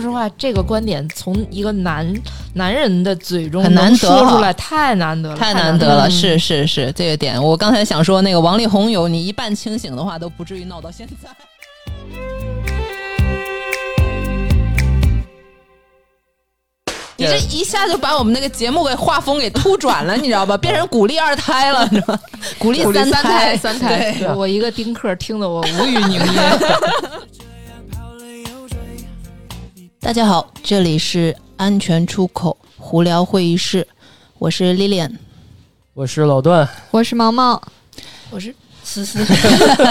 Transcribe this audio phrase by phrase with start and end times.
[0.00, 2.10] 说实话，这个观点从一个男
[2.54, 11.28] 男人的嘴中很难得说出来，太难得了，太难难得了，嗯是是是，这个点我刚才想说，那个王力宏有你一半清醒的话，都不至于闹到现在。
[17.16, 20.56] 你这一下就把我们那个节目给画风给突转了， 你知道吧？
[20.56, 22.20] 变成鼓励二胎了，你知道吗？
[22.58, 26.58] 鼓励三胎三胎，我一个丁克听得我无语凝噎。
[30.10, 33.86] 大家好，这里是安全出口胡聊会议室，
[34.40, 35.12] 我是 Lilian。
[35.94, 37.62] 我是老段，我是毛毛，
[38.30, 38.52] 我是
[38.82, 39.24] 思思，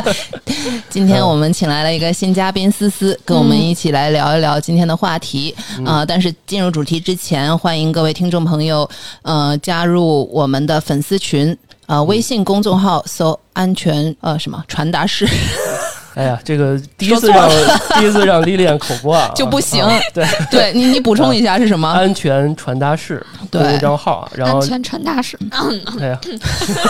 [0.92, 5.56] 今天我们请来了一个新嘉宾思思，跟我们一起来聊一聊今天的话题。
[5.86, 8.90] 啊、呃但是进入主题之前，欢迎各位听众朋友
[9.22, 11.58] 呃加入我们的粉丝群。
[11.86, 15.26] 呃，微信公众号搜“安全呃什么传达室
[16.20, 17.50] 哎呀，这个第一次让
[17.98, 21.88] 第一次让丽丽口播啊， 就不行啊对，”， 对你你补充一下是什么？
[21.88, 25.40] 安全传达室对公众号啊，然后安全传达室。
[26.00, 26.20] 哎呀，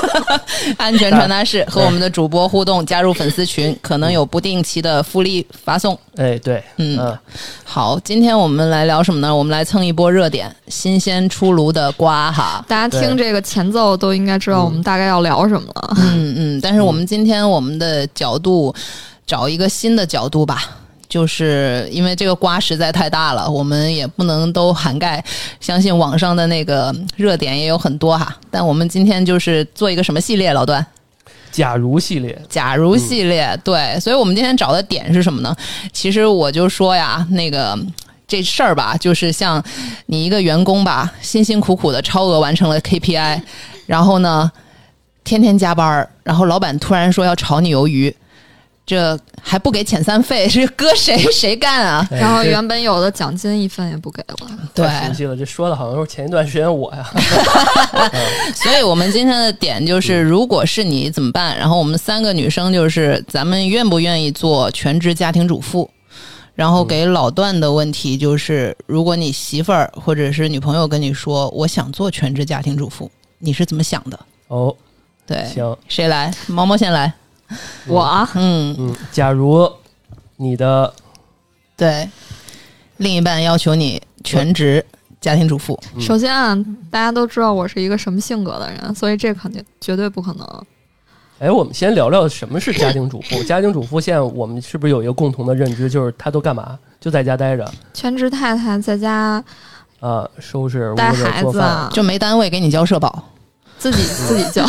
[0.78, 5.98] 安全传达室和我们的主播互动，加入粉丝群，可能有不定期的福利发送。
[6.18, 7.20] 哎对，嗯啊
[7.64, 9.34] 好，今天我们来聊什么呢？
[9.36, 12.66] 我们来蹭一波热点，新鲜出炉的瓜哈。
[12.68, 15.94] 大家听这个前奏都应该知道我们大概要聊什么了。
[15.98, 18.74] 嗯嗯，但是我们今天我们的角度
[19.30, 20.64] 找一个新的角度吧。
[21.08, 25.24] 就是因为这个瓜实在太大了，我们也不能都涵盖。
[25.60, 30.86] 相信网上的那个热点也有很多哈，但我们今天就是做一个什么系列，老段？
[31.52, 35.56] 假如系列，假如系列，对，所以我们今天找的点是什么呢？
[35.92, 37.76] 其实我就说呀，那个
[38.28, 39.64] 这事儿吧，就是像
[40.06, 43.42] 你一个员工吧，辛辛苦苦的超额完成了 KPI，
[43.88, 44.52] 然后呢，
[45.24, 48.16] 天天加班儿，然后老板突然说要炒你鱿鱼，
[48.90, 52.08] 这还不给遣散费，这搁谁谁干啊？
[52.10, 54.36] 哎然后原本有的奖金一分也不给了，
[54.74, 57.08] 对，太熟悉了，这说的好像是前一段时间我呀，
[58.56, 61.56] 所以我们今天的点就是，如果是你怎么办？
[61.56, 65.88] 然后我们三个女生就是，咱们愿不愿意做全职家庭主妇？
[66.56, 74.20] 然后给老段的问题就是，如果你媳妇儿或者是女朋友跟你说我想做全职家庭主妇，你是怎么想的？
[74.48, 74.76] 哦，
[75.28, 76.34] 对，行，谁来？
[76.48, 77.14] 毛毛先来。
[77.88, 78.30] 我啊？
[78.36, 79.70] 嗯，嗯，假如
[80.38, 80.94] 你的
[81.76, 82.10] 对，
[82.98, 84.86] 另一半要求你全职
[85.20, 86.02] 家庭主妇，嗯。
[86.02, 86.58] 首先啊，
[86.90, 90.64] 大家都知道我是一个什么性格的人，所以这肯定绝对不可能。
[91.40, 93.42] 哎，我们先聊聊什么是家庭主妇。
[93.48, 96.78] 家庭主妇现在我们是不是有一个共同的认知，就是她都干嘛？
[97.00, 97.72] 就在家待着。
[97.94, 99.42] 全职太太在家
[100.02, 101.34] 啊，收拾屋带子、做饭。
[101.34, 103.24] 孩子啊，就没单位给你交社保，
[103.80, 104.64] 自己 自己教。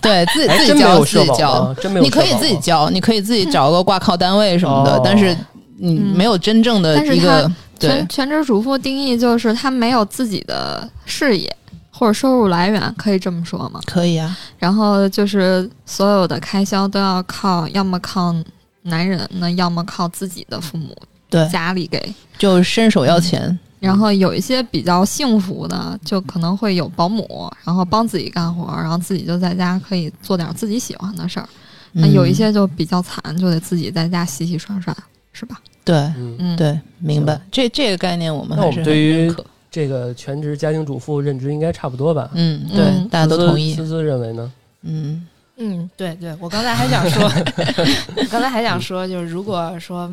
[0.00, 1.74] 对自己哎，自己交自己交？
[1.80, 5.36] 真没有你可以自己交，你可以自己找个挂靠单位什么的，哦但是
[5.78, 7.50] 你嗯没有真正的但是一个
[7.80, 11.54] 全全职主妇定义就是她没有自己的事业
[11.90, 13.80] 或者收入来源，可以这么说吗？
[13.86, 18.34] 可以啊，然后就是所有的开销都要靠，要么靠
[18.82, 20.94] 男人，那要么靠自己的父母
[21.30, 22.14] 对，家里给。
[22.36, 31.48] 就伸手要钱，然后有一些比较幸福的，就可能会有保姆，然后帮自己干活，然后自己就在家可以做点自己喜欢的事儿。
[31.92, 34.96] 那嗯有一些就比较惨，就得自己在家洗洗涮涮，
[35.32, 35.60] 是吧？
[35.84, 37.40] 对嗯，嗯，对，明白。
[37.52, 39.34] 这这个概念我们那我还是对于，
[39.70, 42.30] 这个全职家庭主妇认知应该差不多吧？
[42.34, 43.08] 嗯，对，嗯。
[43.08, 44.52] 大家都同意，思思认为呢？
[44.82, 45.26] 嗯。
[45.56, 47.22] 嗯，对对，我刚才还想说，
[48.16, 50.12] 我 刚才还想说，就是如果说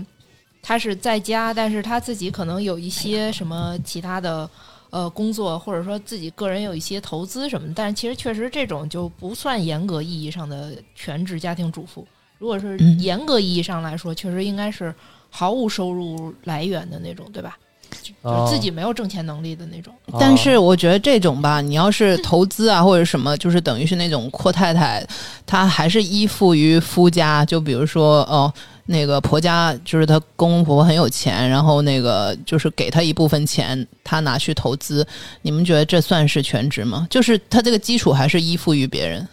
[0.62, 4.50] 他是在家，但是他自己可能有一些什么其他的
[4.90, 12.06] 呃工作，或者说自己个人有一些投资什么的，但是其实确实这种就不算严格意义上的全职家庭主妇。
[12.38, 14.94] 如果是嗯严格意义上来说，确实应该是
[15.30, 17.58] 毫无收入来源的那种，对吧？
[17.92, 19.94] 就是自己没有挣钱能力的那种。
[20.18, 25.06] 但是我觉得这种吧，你要是投资啊或者什么，就是等于是那种阔太太，
[25.46, 27.44] 她还是依附于夫家。
[27.44, 28.52] 就比如说哦，
[28.92, 35.08] 那个婆家就是她公公婆婆很有钱，然后那个就是给她一部分钱，她拿去投资。
[35.42, 37.08] 你们觉得这算是全职吗？
[37.10, 39.28] 就是她这个基础还是依附于别人，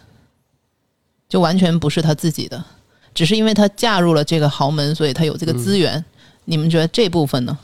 [1.28, 2.64] 就完全不是她自己的，
[3.12, 6.02] 只是因为她嫁入了这个豪门，所以她有这个资源。
[6.44, 7.58] 你们觉得这部分呢？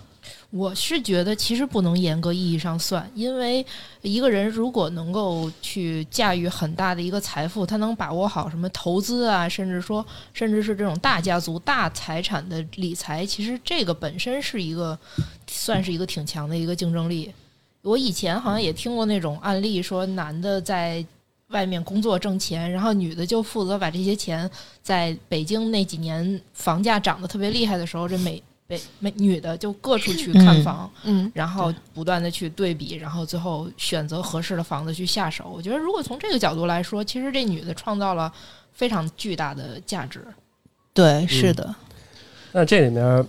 [0.56, 3.66] 我是觉得其实不能严格意义上算，因为
[4.02, 14.96] 一个人如果能够去驾驭很大的一个财富，他能把握好什么投资啊，甚至说甚至是这种大家族、大财产的理财，其实这个本身是一个
[15.48, 17.32] 算是一个挺强的一个竞争力。
[17.82, 21.04] 我以前好像也听过那种案例，说男的在
[21.48, 24.48] 外面工作挣钱，然后女的就负责把这些钱
[24.84, 35.52] 在北京那几年房价涨得特别厉害的时候，这每被没女的就各处去看嗯房，嗯，然后不断的去对比，然后最后选择合适的房子去下手。
[35.54, 38.32] 我觉得如果从这个角度来说，其实这女的创造了
[38.72, 40.24] 非常巨大的价值。
[40.92, 41.74] 对，是的，
[42.52, 43.26] 那这里面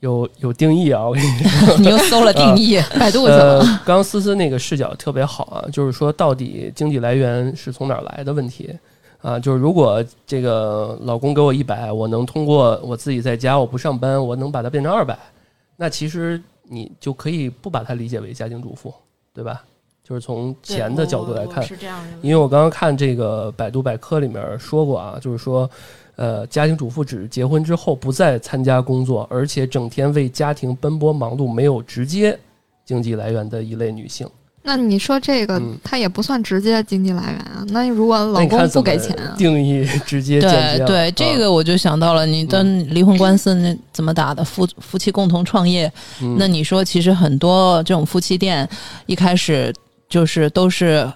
[0.00, 3.58] 有有定义啊，我跟你说 你又搜了定义，百度去了。
[3.58, 8.70] 呃，刚刚思思那个视角特别好啊，就是说到底经济来源是从哪儿来的问题
[9.22, 15.18] 啊，就是如果这个老公给我一百，我能通过我自己在家我不上班，我能把它变成二百，
[15.76, 18.92] 那其实你就可以不把它理解为家庭主妇，
[19.32, 19.62] 对吧？
[20.02, 22.04] 就是从钱的角度来看是这样。
[22.20, 25.70] 因为我刚刚看这个百度百科里面说过啊，就是说，
[26.16, 32.36] 呃，家庭主妇指结婚之后不再参加工作，而且整天为家庭奔波忙碌，没有直接
[32.84, 34.28] 经济来源的一类女性。
[34.64, 37.64] 那你说这个嗯，它也不算直接经济来源啊。
[37.68, 44.44] 那如果老公不给钱啊，定义直接间接啊对对，这个我就想到了，你的离婚官司那怎么打的？
[44.44, 45.92] 夫夫妻共同创业，
[46.22, 46.36] 嗯。
[46.38, 48.68] 那你说，其实很多这种夫妻店
[49.06, 49.74] 一开始
[50.08, 51.10] 就是都是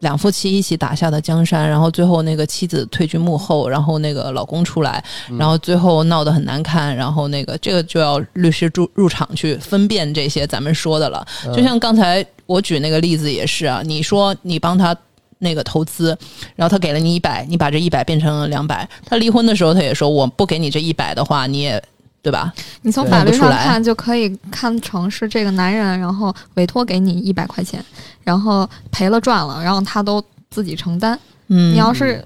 [0.00, 11.26] 两夫妻一起打下的江山，然后最后那个妻子退居幕后，然后那个老公出来，嗯然后最后闹得很难看，然后那个这个就要律师入入场去分辨这些咱们说的了。
[11.46, 14.96] 嗯就像刚才我举那个例子也是啊，你说你帮他。
[15.38, 16.16] 那个投资，
[16.54, 18.88] 然后他给了你一百，你把这一百变成了两百。
[19.04, 21.80] 他离婚的时候，他也说我不给你这一百的话，你也
[22.26, 22.52] 对吧？
[22.82, 27.80] 你从法律上看就可以看成是这个男人，然后委托给你一百块钱，
[28.24, 30.20] 然后赔了赚了，然后他都
[30.50, 31.16] 自己承担。
[31.46, 32.20] 嗯，你要是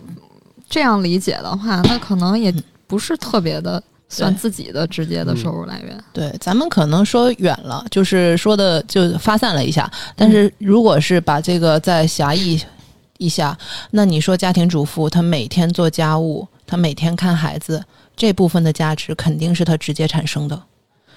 [0.70, 2.50] 这样理解的话，那可能也
[2.86, 6.02] 不是特别的算自己的直接的收入来源。
[6.14, 9.90] 对，咱们可能说远了，就是说的就发散了一下。
[10.16, 12.58] 但是如果是把这个再狭义
[13.18, 13.54] 一下，
[13.90, 17.82] 那你说家庭主妇她每天做家务，她每天看孩子，
[18.16, 20.62] 这部分的价值肯定是他直接产生的。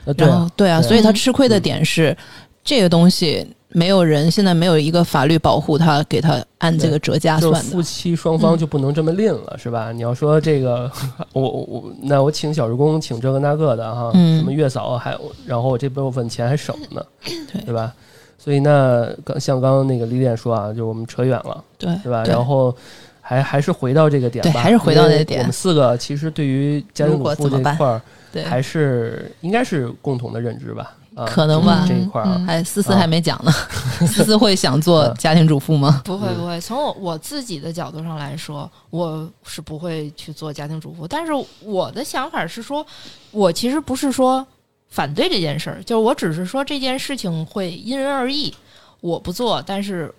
[0.05, 2.17] 呃对啊然后对啊，所以她嗯吃亏的点是、
[2.63, 3.47] 这个东西。
[3.75, 7.71] 没有人现在没有一个法律保护他，给他按这个折价算的。
[7.71, 9.91] 夫妻双方就不能这么吝了，是吧？
[9.91, 10.91] 你要说这个，
[11.33, 15.17] 我我我，那我请小时工，请这个那个的哈，嗯什么月嫂还，
[15.47, 17.03] 然后我这部分钱还省呢，
[17.51, 17.91] 对对吧？
[18.37, 22.23] 所以那刚像刚刚那个李典说啊，就我们扯远了，对对吧？
[22.25, 22.75] 然后
[23.25, 28.01] 还还是回到这个点吧，对还是回到那个点我们四个其实对于家庭主妇这块儿，
[28.33, 30.91] 对，还是应该是共同的认知吧？
[31.15, 33.51] 啊，可能吧就是这一块儿啊嗯，哎，思思啊还没讲呢，
[34.05, 36.01] 思思会想做啊家庭主妇吗？
[36.03, 41.07] 嗯不会不会，从我我自己的角度上来说，我是不会去做家庭主妇。
[41.07, 41.31] 但是
[41.61, 42.85] 我的想法是说，
[43.31, 44.45] 我其实不是说
[44.89, 48.53] 反对这件事儿，就是我只是说这件事情会因人而异。
[48.99, 50.09] 我不做，但是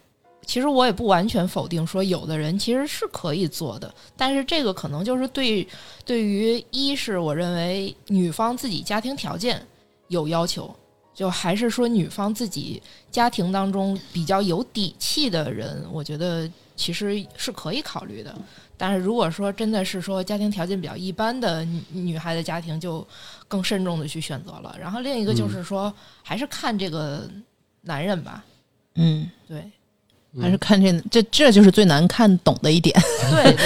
[0.47, 3.93] 其实我也不完全否定说有的人其实是可以做的。
[4.17, 5.67] 但是这个可能就是对
[6.05, 9.65] 对于一是我认为女方自己家庭条件
[10.09, 10.75] 有要求，
[11.15, 18.35] 就还是说女方自己家庭当中比较有底气的人，我觉得其实是可以考虑的。
[18.77, 23.07] 但是如果说真的是说家庭条件比较一般的女女孩的家庭，就
[23.47, 24.77] 更慎重的去选择了。
[24.79, 27.31] 然后另一个就是说，还是看这个
[27.83, 28.45] 男人吧，
[28.97, 29.73] 嗯，对嗯
[30.41, 32.95] 还是看这这这就是最难看懂的一点。
[33.31, 33.57] 对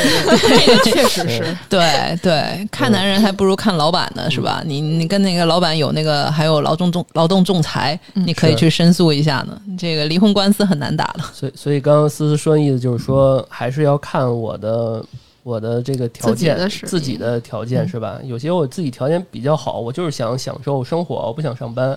[0.85, 1.57] 这个确实是。
[1.69, 4.63] 对对，看男人还不如看老板呢，是吧？
[4.65, 9.61] 你你跟那个老板有那个还有劳动仲劳动仲裁，嗯你可以去申诉一下呢。
[9.79, 11.25] 这个离婚官司很难打的。
[11.33, 15.05] 所以，所以刚刚思思说的意思就是说，还是要看我的
[15.43, 18.19] 我的这个条自己件，自己的条件嗯是吧？
[18.25, 21.97] 有些我自己条件比较好，我就是想享受生活，我不想上班，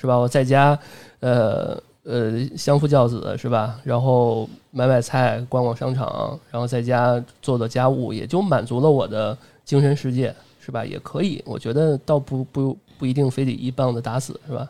[0.00, 0.16] 是吧？
[0.16, 0.78] 我在家，
[1.20, 3.76] 呃呃，相夫教子是吧？
[3.84, 10.84] 然后买买菜，逛逛商场，然后在家做做家务，也就满足了我的精神世界，是吧？
[10.84, 14.68] 也可以，我觉得倒不不不一定非得一棒子打死，是吧？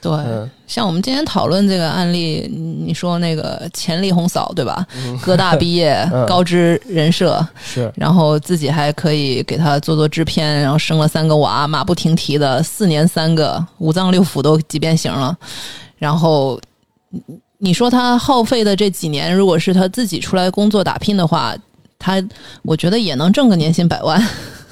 [0.00, 4.86] 对，嗯像我们今天讨论这个案例，你说那个钱丽红嫂对吧？
[4.94, 15.36] 嗯，哥大毕业 嗯，高知人设，是，然后自己还可以给他做做制片，然后生了三个娃，马不停蹄的四年三个，五脏六腑都几变形了。
[16.00, 16.60] 然后
[17.10, 17.22] 你
[17.58, 21.54] 你说他耗费的这几年，如果是他自己出来工作打拼的话，
[21.98, 22.20] 他
[22.62, 24.20] 我觉得也能挣个年薪百万。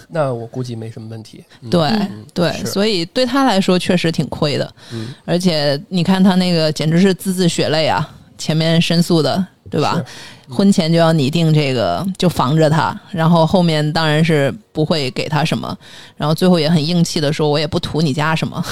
[0.09, 1.45] 那我估计没什么问题。
[1.61, 4.75] 嗯对、嗯对，所以对他来说确实挺亏的。
[4.91, 8.09] 嗯，而且你看他那个简直是字字血泪啊！
[8.39, 10.03] 前面申诉的，对吧？
[10.49, 15.77] 婚前就要拟定这个，就防着他，然后后面当然是不会给他什么，
[16.17, 18.65] 然后最后也很硬气的说，我也不图你家什么，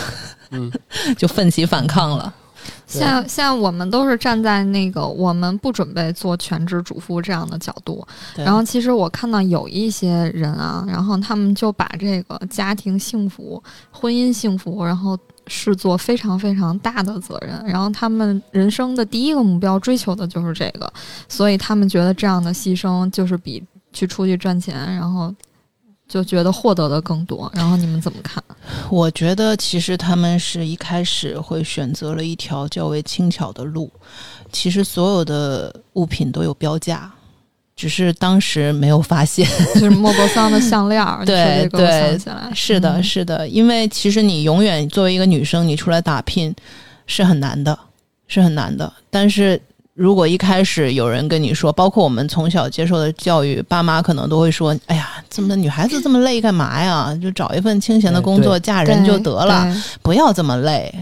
[0.52, 0.72] 嗯，
[1.18, 2.32] 就奋起反抗了。
[2.86, 3.00] 对。
[3.00, 8.06] 现在现在我们都是站在那个我们不准备做全职主妇这样的角度，
[8.36, 20.92] 然后其实我看到有一些人啊，然后他们就把这个家庭幸福、婚姻幸福，然后视作非常非常大的责任，然后他们人生的第一个目标追求的就是这个，
[21.28, 25.32] 所以他们觉得这样的牺牲就是比去出去赚钱，然后
[26.08, 27.50] 就觉得获得的更多。
[27.54, 28.42] 然后你们怎么看？
[28.90, 33.90] 我觉得其实他们是一开始会选择了一条较为轻巧的路，
[34.52, 37.10] 其实所有的物品都有标价，
[37.74, 39.46] 只是当时没有发现。
[39.74, 46.54] 就是莫泊桑的项链儿， 对对想起来，是的，嗯是的，因为其实你永远作为一个女生，你出来打拼
[47.06, 47.78] 是很难的，
[48.26, 48.92] 是很难的。
[49.10, 49.60] 但是
[49.96, 57.18] 如果一开始有人跟你说，包括我们从小接受的教育，爸妈可能都会说：“哎呀，这么女孩子这么累干嘛呀？
[57.20, 59.66] 就找一份清闲的工作，哎嫁人就得了。”
[60.02, 60.94] 不要这么累。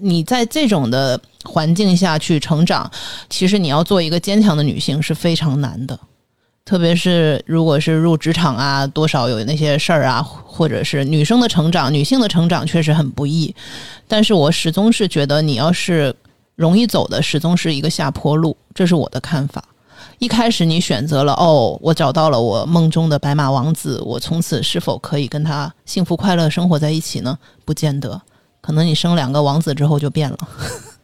[0.00, 2.90] 你在这种的环境下去成长，
[3.28, 5.96] 其实你要做一个坚强的女性是非常难的。
[6.64, 13.54] 特别是如果是入职场啊，多少有那些事儿啊，或者是女生的成长、女性的成长确实很不易。
[14.08, 16.12] 但是我始终是觉得，你要是
[16.60, 19.64] 容易走的，始终是一个下坡路，这是我的看法。
[20.18, 27.38] 一开始你选择了哦，我找到了我梦中的白马王子，我从此是否可以跟他幸福快乐生活在一起呢？
[27.64, 28.20] 不见得，
[28.60, 30.38] 可能你生两个王子之后就变了。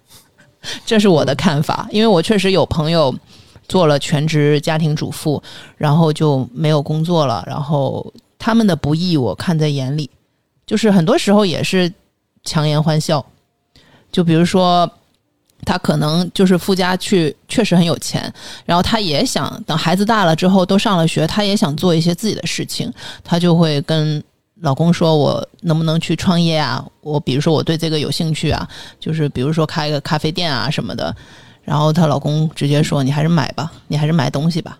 [0.84, 3.14] 这是我的看法，因为我确实有朋友
[3.66, 5.42] 做了全职家庭主妇，
[5.78, 10.10] 然后就没有工作了，然后他们的不易我看在眼里，
[10.66, 11.90] 就是很多时候也是
[12.44, 13.24] 强颜欢笑。
[14.12, 14.90] 就比如说，
[15.64, 18.32] 他可能就是富家去确实很有钱，
[18.64, 22.92] 然后他也想等孩子大了之后都上了学，他也想做一些自己的事情，
[23.24, 24.22] 他就会跟
[24.60, 26.84] 老公说：“我能不能去创业啊？
[27.00, 28.66] 我比如说我对这个有兴趣啊，
[28.98, 31.14] 就是比如说开个咖啡店啊什么的。”
[31.62, 34.78] 然后她老公直接说：“你还是买吧，你还是买东西吧。”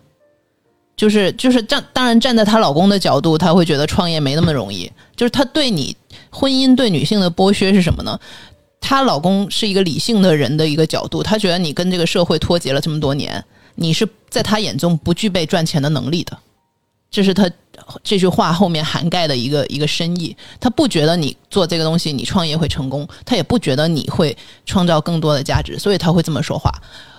[0.97, 4.91] 就是就是站，当然站在她老公的角度，他会觉得创业没那么容易。
[5.15, 5.95] 就是他对你
[6.31, 8.19] 婚姻对女性的剥削是什么呢？
[8.79, 13.43] 她老公是一个理性的人的一个角度，他觉得你跟这个社会脱节了这么多年，
[13.75, 16.37] 你是在他眼中不具备赚钱的能力的，
[17.11, 17.49] 这是他
[18.03, 20.35] 这句话后面涵盖的一个一个深意。
[20.59, 26.71] 他不觉得你做这个东西你创业会成功，他也不觉得你会创造更多的价值，所以他会这么说话。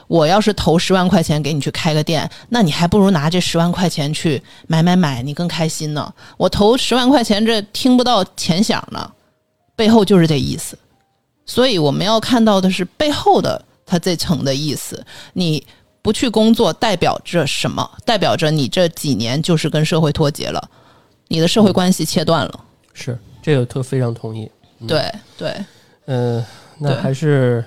[0.07, 6.11] 我要是投十万块钱给你去开个店，那你还不如拿这十万块钱去买买买，你更开心呢。
[6.38, 9.12] 我投十万块钱，这听不到钱响呢，
[9.77, 10.79] 背后就是这意思。
[11.49, 15.05] 所以我们要看到的是背后的他这层的意思。
[15.33, 15.67] 你
[16.00, 17.90] 不去工作，代表着什么？
[18.05, 20.71] 代表着你这几年就是跟社会脱节了，
[21.26, 22.64] 你的社会关系切断了。
[22.93, 24.49] 是这个特非常同意。
[24.81, 25.57] 嗯对对，
[26.05, 26.45] 嗯，
[26.78, 27.64] 那还是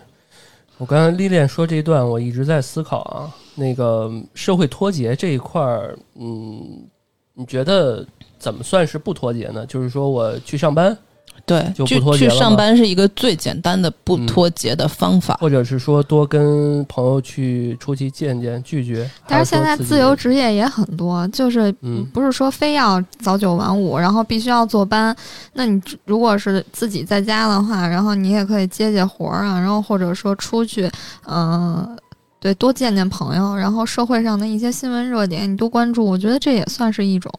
[0.77, 6.87] 我刚刚历练说这一段，我一直在思考啊，那个社会脱节这一块儿，嗯，
[7.33, 8.07] 你觉得
[8.39, 9.65] 怎么算是不脱节呢？
[9.65, 10.97] 就是说我去上班，
[11.45, 15.37] 对，就不去去上班是一个最简单的不嗯脱节的方法。
[15.41, 25.15] 或者是说多跟朋友去出去见见拒绝，但是现在自由职业也很多，就是嗯不是说非要早九晚五，然后必须要坐班。
[25.53, 30.89] 那你如果是自己在家的话，然后你也可以接接活儿啊，然后或者说出去，
[31.27, 31.97] 嗯、
[32.39, 37.31] 对，多见见朋友，然后社会上的一些新闻热点你多关注，我觉得这也算是一种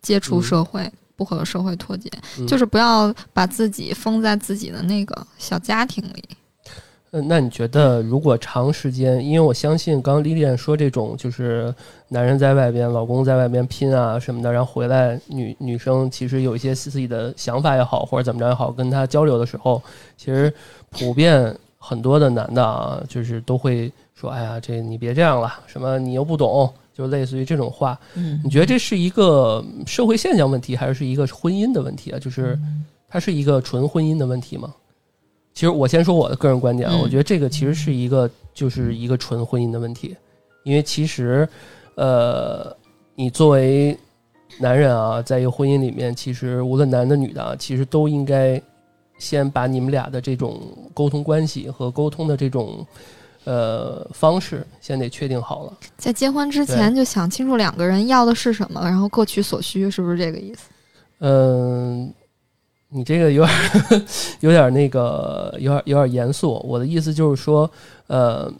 [0.00, 0.90] 接触嗯社会。
[1.16, 6.24] 不和社会脱节，嗯就是不要把自己封在自己的那个小家庭里。
[7.10, 11.72] 呃，那你觉得如果长时间，因为我相信刚刚丽丽说这种就是
[12.08, 19.80] 男人在外边，老公在外边拼啊什么的，然后回来女女生其实有一些自己的想法也好，或者怎么着也好，跟他交流的时候，
[20.16, 20.52] 其实
[20.90, 27.98] 普遍很多的男的啊，就是都会说，哎呀，这你别这样了，什么你又不懂，就类似于这种话。
[28.14, 32.18] 嗯你觉得这是一个社会现象问题，还是一个婚姻的问题啊？
[32.18, 32.58] 就是
[33.08, 34.74] 它是一个纯婚姻的问题吗？
[35.52, 40.16] 其实我先说我的个人观点啊，嗯我觉得这个其实是一个就是一个纯婚姻的问题，
[40.64, 41.48] 因为其实，
[41.94, 42.76] 呃，
[43.14, 43.96] 你作为
[44.58, 48.60] 男人啊，在一个婚姻里面，其实无论男的女的啊，其实都应该
[49.18, 50.60] 先把你们俩的这种
[50.92, 52.84] 沟通关系和沟通的这种
[53.44, 55.72] 呃方式先得确定好了。
[55.96, 60.68] 在结婚之前就想清楚两个人要的是什么，然后各取所需，是不是这个意思？
[61.20, 62.12] 嗯，
[62.88, 64.04] 你这个有点
[64.40, 66.60] 有点那个有点有点严肃。
[66.64, 67.70] 我的意思就是说，
[68.08, 68.52] 呃，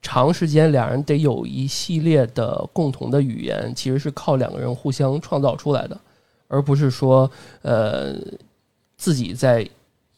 [0.00, 6.00] 长时间两人得有一系列的共同的语言，其实是靠两个人互相创造出来的，
[6.48, 7.30] 而不是说
[7.62, 8.14] 呃
[8.96, 9.68] 自己在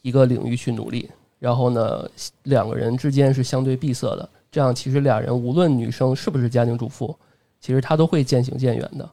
[0.01, 1.09] 一个领域去努力，
[1.45, 2.09] 然后呢，
[2.41, 7.15] 两个人之间是相对闭塞的，这样其实俩人无论女生是不是家庭主妇，
[7.61, 9.07] 其实她都会渐行渐远的。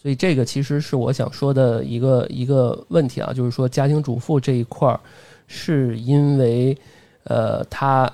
[0.00, 5.00] 所以这个其实是我想说的一个一个问题啊，就是说家庭主妇这一块儿，
[5.48, 6.78] 是因为
[7.24, 8.08] 呃她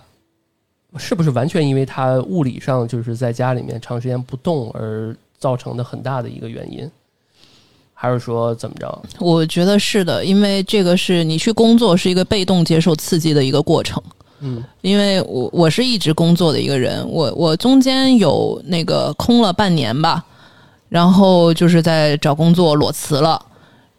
[0.96, 6.90] 是不是完全因为她物理上就是在家里面长时间不动而造成的很大的一个原因，
[8.02, 9.02] 还是说怎么着？
[9.20, 14.02] 我觉得是的，因为这个是你去工作是一个被动接受刺激的一个过程。
[14.40, 20.24] 嗯因为我我是一直工作的一个人，我我中间有那个空了半年吧，
[20.88, 23.40] 然后就是在找工作裸辞了，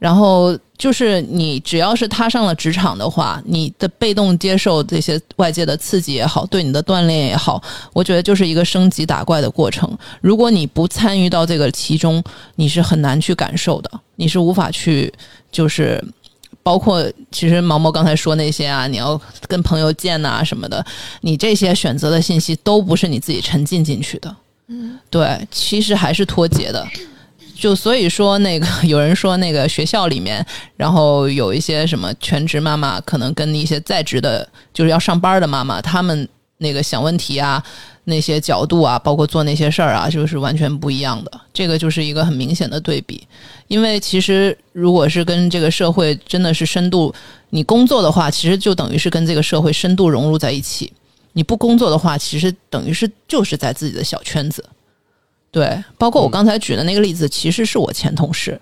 [0.04, 9.90] 然后就是你只要是踏上了职场的话，你的被动接受这些外界的刺激也好，对你的锻炼也好，我觉得就是一个升级打怪的过程。
[10.20, 12.22] 如果你不参与到这个其中，
[12.56, 15.14] 你是很难去感受的，你是无法去
[15.50, 16.04] 就是。
[16.62, 19.20] 包括其实毛毛刚才说那些啊，你要
[19.50, 20.86] 跟朋友见呐、什么的，
[21.20, 24.34] 你这些选择的信息都不是你自己沉浸进去的，
[24.68, 26.88] 嗯，对，其实还是脱节的。
[27.56, 30.46] 就所以说，那个 有人说，那个学校里面，
[30.76, 37.64] 然后有一些什么全职妈妈，可能跟一些在职的，就是要上班的妈妈，她们那个想问题啊，
[38.06, 41.32] 那些角度啊，包括做那些事儿啊，就是完全不一样的。
[41.54, 43.26] 这个就是一个很明显的对比。
[43.68, 47.14] 因为其实如果是跟这个社会真的是深度，
[47.52, 50.92] 你工作的话，其实就等于是跟这个社会深度融入在一起。
[51.34, 54.64] 你不工作的话，其实等于是就是在自己的小圈子。
[55.54, 58.60] 对，包括我刚才举的那个例子，其实是我前同事。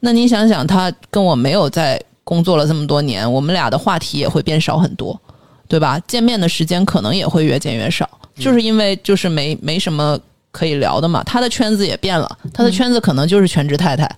[0.00, 5.20] 那你想想，他跟我没有在工作了这么多年，我们俩的话题也会变少很多，
[5.66, 6.00] 对吧？
[6.06, 10.16] 见面的时间可能也会越见越少，就是因为就是没没什么
[10.52, 11.24] 可以聊的嘛。
[11.24, 14.08] 他的圈子也变了，他的圈子可能就是全职太太。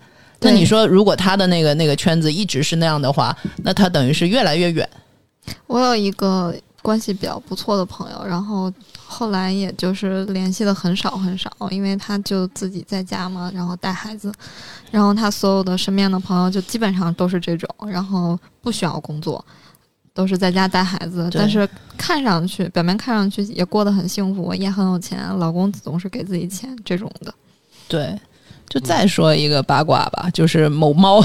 [0.41, 3.35] 那你说，如果他的那个那个圈子一直是那样的话，
[3.65, 4.87] 那他等于是越来越远。
[5.67, 8.73] 我有一个关系比较不错的朋友，然后
[9.07, 14.33] 后来也就是联系的很少很少，因为他就自己在家嘛，然后带孩子，
[14.91, 19.45] 然后他所有的身边的朋友就基本上都是这种，然后不需要工作。
[20.13, 27.33] 都是在家带孩子，但是看上去表面看上去也过得很幸福，也很有钱，老公总是给自己钱这种的。
[27.87, 28.21] 对，
[28.71, 31.21] 就再说一个八卦吧，就是某猫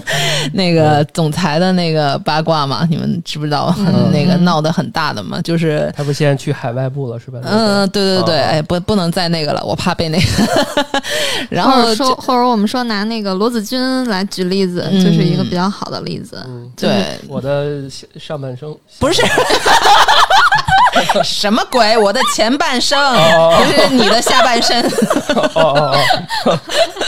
[0.54, 3.72] 那个总裁的那个八卦嘛，你们知不知道？
[3.78, 5.92] 嗯那个闹得很大的嘛，就是。
[5.94, 7.38] 他不现在去海外部了是吧？
[7.44, 10.24] 嗯，对对对，啊哎，不，不能再那个了，我怕被那个。
[11.50, 16.42] 然后或者说，或者我们说拿那个罗子君来举例子，嗯就是一个比较好的例子。
[16.48, 19.20] 嗯，对，我的上上半生不是
[21.22, 21.96] 什么鬼？
[21.98, 24.82] 我的前半生哦不是你的下半身，
[25.34, 25.96] 哦哦
[26.46, 26.60] 哦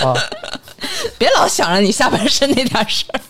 [0.02, 0.16] 哦，
[1.18, 3.20] 别老想着你下半身那点事儿。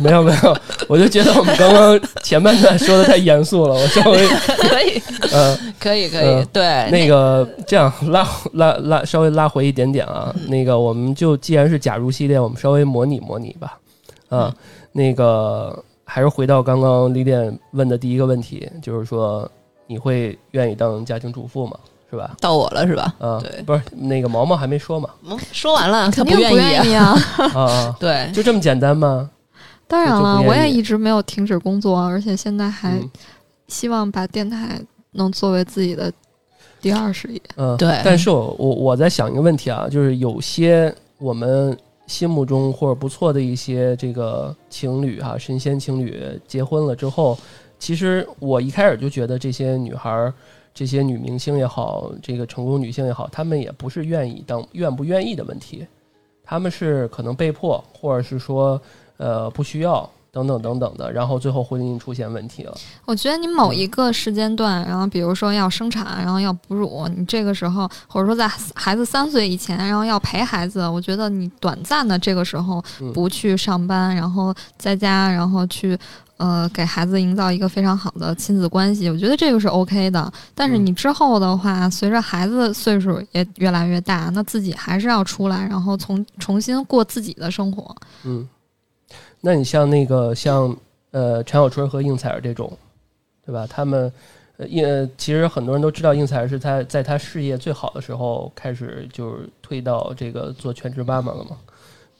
[0.00, 0.56] 没有没有，
[0.88, 4.28] 我就觉得我们刚刚前半段说的太严肃了，我稍微
[4.68, 13.78] 可以，嗯可以，可以，嗯对，那个这样拉拉拉稍微拉回一点点啊，那个我们就既然是假如系列，我们稍微模拟模拟吧，
[14.28, 14.52] 啊，
[14.92, 19.50] 那个还是回到刚刚李典问的第一个问题，就是说
[19.86, 21.76] 你会愿意当家庭主妇吗？
[22.10, 22.36] 是吧？
[22.40, 23.14] 到我了是吧？
[23.18, 25.08] 啊，对不是那个毛毛还没说嘛？
[25.24, 27.16] 嗯说完了，他肯定不愿意啊。
[27.38, 27.96] 意啊！
[27.98, 29.28] 对，就这么简单吗？
[29.88, 33.10] 当然了，我也一直没有停止工作，而且现在还嗯
[33.68, 34.80] 希望把电台
[35.12, 36.12] 能作为自己的
[36.80, 37.40] 第二事业。
[37.56, 47.38] 嗯，对但是我我我在想一个问题啊，就是有些我们心目中或者不错的一些这个情侣哈、神仙情侣结婚了之后，
[47.78, 50.32] 其实我一开始就觉得这些女孩儿。
[50.76, 55.86] 这些女明星也好，这个成功女性也好，她们也不是愿意当愿不愿意的问题，
[56.42, 58.82] 她们是可能被迫，或者是说
[59.18, 62.76] 呃不需要等等等等的，然后最后婚姻出现问题了。
[63.04, 75.96] 我觉得你某一个时间段，然后比如说要生产，然后要哺乳，你这个时候，或者说在孩子三岁以前，然后要陪孩子，我觉得你短暂的这个时候嗯不去上班，然后在家，然后去。
[76.36, 80.30] 呃，给孩子营造一个非常好的亲子关系，我觉得这个是 OK 的。
[80.52, 87.94] 但是嗯你之后的话，随着孩子岁数也越来越大，那自己还是要出来，然后重重新过自己的生活。
[88.24, 88.46] 嗯，
[89.46, 90.74] 那你像那个像
[91.10, 92.72] 呃陈小春和应采儿这种，
[93.44, 93.66] 对吧？
[93.68, 94.10] 他们
[94.56, 101.56] 呃应呃其实很多人都知道应采儿是他在他事业最好的时候开始就是推到这个做全职妈妈了嘛，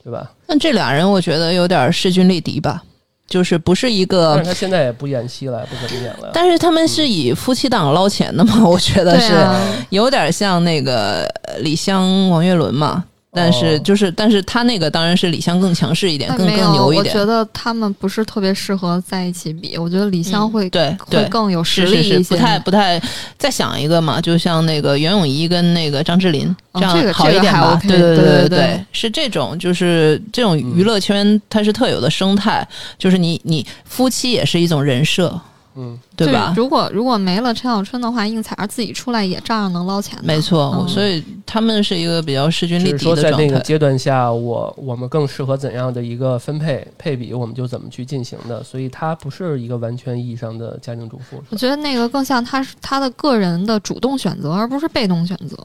[0.03, 0.31] 对吧？
[0.45, 2.83] 那这俩人我觉得有点势均力敌吧，
[3.25, 6.29] 就是不是一但个是，他现在也不演戏了，不怎么演了。
[6.31, 9.59] 但是他们是以夫妻档捞钱的嘛，我觉得是啊，
[9.89, 13.03] 有点像那个呃李湘、王岳伦嘛。
[13.35, 17.13] 但是哦就是，但是他那个当然是李湘更强势一点，更更牛一点。
[17.13, 19.77] 我觉得他们不是特别适合在一起比。
[19.77, 22.35] 我觉得李湘嗯会、对会对，更有实是是是，力一些。
[22.35, 23.01] 不太不太。
[23.37, 32.67] 再想一个嘛，就像那个袁咏仪跟那个张智霖，哦这样这个这个还好一点吧？OK，对对对对对是这种，就是这种娱乐圈它是特有的生态，
[32.97, 35.39] 就是你你夫妻也是一种人设，
[35.75, 36.53] 嗯，对吧？
[36.55, 40.23] 如果如果没了陈小春的话，应采儿自己出来也照样能捞钱的。
[40.23, 43.45] 没错，嗯所以他们是一个比较势均力只是说敌的状态。
[43.45, 48.63] 在那个阶段下，我我们更适合怎样的一个分配配比，我们就怎么去进行的。
[48.63, 51.43] 所以他不是一个完全意义上的家庭主妇。
[51.49, 55.57] 我觉得那个更像他是他的个人的主动选择，而不是被动选择。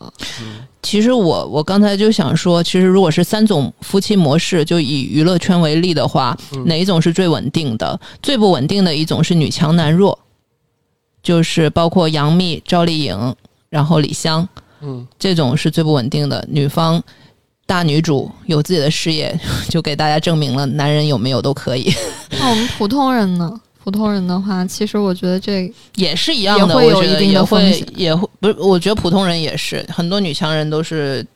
[0.42, 8.00] 嗯其实我我刚才就想说，其实如果是三种夫妻模式，就以娱乐圈为例的话，嗯哪一种是最稳定的？
[8.22, 10.18] 最不稳定的一种是女强男弱，
[11.22, 13.34] 就是包括杨幂、赵丽颖，
[13.68, 14.48] 然后李湘
[14.80, 16.42] 嗯，这种是最不稳定的。
[16.50, 17.02] 女方
[17.66, 19.38] 大女主有自己的事业，
[19.68, 21.92] 就给大家证明了男人有没有都可以，
[22.30, 23.60] 那我们普通人呢？
[23.90, 26.68] 普通人的话，其实我觉得这也是一样的。
[26.68, 31.26] 也会有我觉得一定的也会风险也会不是，我觉得普通人也是，很多女强人都是。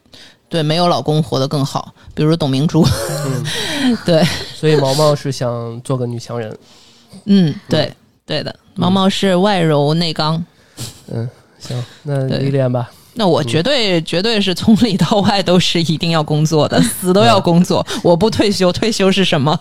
[0.49, 2.87] 对，没有老公活得更好，比如董明珠。
[3.27, 4.23] 嗯， 对，
[4.55, 6.57] 所以毛毛是想做个女强人。
[7.25, 7.93] 嗯，对，
[8.25, 10.45] 对的，毛毛是外柔内刚。
[11.11, 12.89] 嗯，行，那对历练吧。
[13.15, 17.85] 那我绝对、绝对是从里到外都是一定要工作的，死都要工作。
[18.05, 19.59] 我不退休，退休是什么？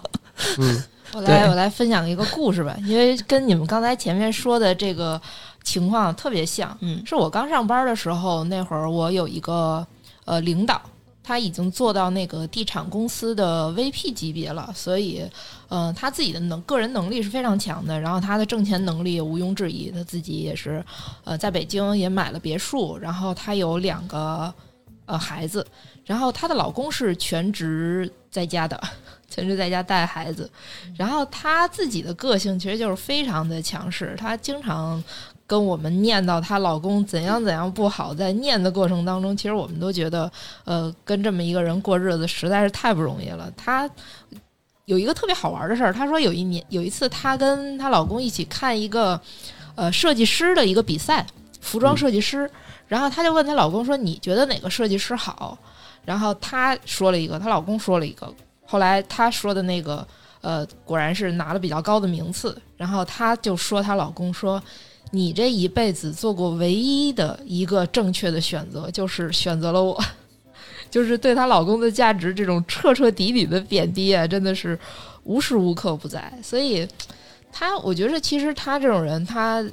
[0.60, 5.21] 嗯我来我来分享一个故事吧， 因为跟你们刚才前面说的这个
[5.63, 6.76] 情况特别像。
[6.82, 7.02] 嗯。
[7.06, 9.86] 是我刚上班的时候，那会儿我有一个
[10.26, 10.82] 呃领导，
[11.23, 15.23] 他已经做到那个地产公司的 VP 级别了，所以
[15.69, 20.84] 呃他自己的能个人能力是非常强的，然后他的挣钱能力也毋庸置疑，他自己也是
[21.23, 24.52] 呃在北京也买了别墅，然后他有两个
[25.06, 25.65] 呃孩子，
[26.05, 28.81] 然后她的老公是全职在家的，
[29.29, 30.49] 全职在家带孩子，
[30.97, 35.03] 然后她自己的个性其实就是非常的强势，她经常
[35.47, 40.31] 跟我们念叨她老公怎样怎样不好，在念的过程当中，其实我们都觉得，
[40.65, 43.51] 呃，跟这么一个人过日子实在是太不容易了。
[43.55, 43.89] 她
[44.85, 49.19] 有一个特别好玩的事儿，她说有一年有一次，她跟她老公一起看一个
[49.75, 51.25] 呃设计师的一个比赛，
[51.61, 52.49] 服装设计师，
[52.87, 55.57] 然后她就问她老公说：“你觉得哪个设计师好？”
[56.05, 58.33] 然后她说了一个，她老公说了一个，
[58.65, 60.05] 后来她说的那个。
[60.43, 62.61] 呃，果然是拿了比较高的名次。
[62.75, 64.61] 然后她就说她老公说
[65.11, 69.97] ：“你这一辈子做过唯一的一个正确的选择，就是选择了我。
[70.91, 74.77] ”就是对她老公的价值这种彻彻底底的贬低啊，真的是
[75.23, 76.37] 无时无刻不在。
[76.43, 76.85] 所以，
[77.49, 79.65] 她我觉得其实她这种人，她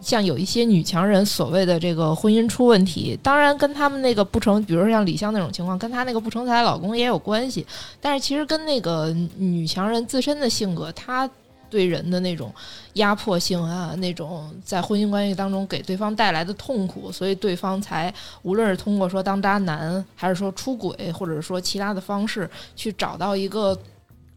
[0.00, 7.66] 像有一些女强人所谓的这个婚姻出问题，当然跟他们那个不成，比如说像李湘那种情况，跟她那个不成才老公也有关系。
[8.00, 11.28] 但是其实跟那个女强人自身的性格，她
[11.68, 12.54] 对人的那种
[12.94, 23.78] 压迫性啊，那种在婚姻关系当中给对方带来的痛苦，所以对方才无论是通过说当渣男，还是说出轨，或者说其他的方式去找到一个。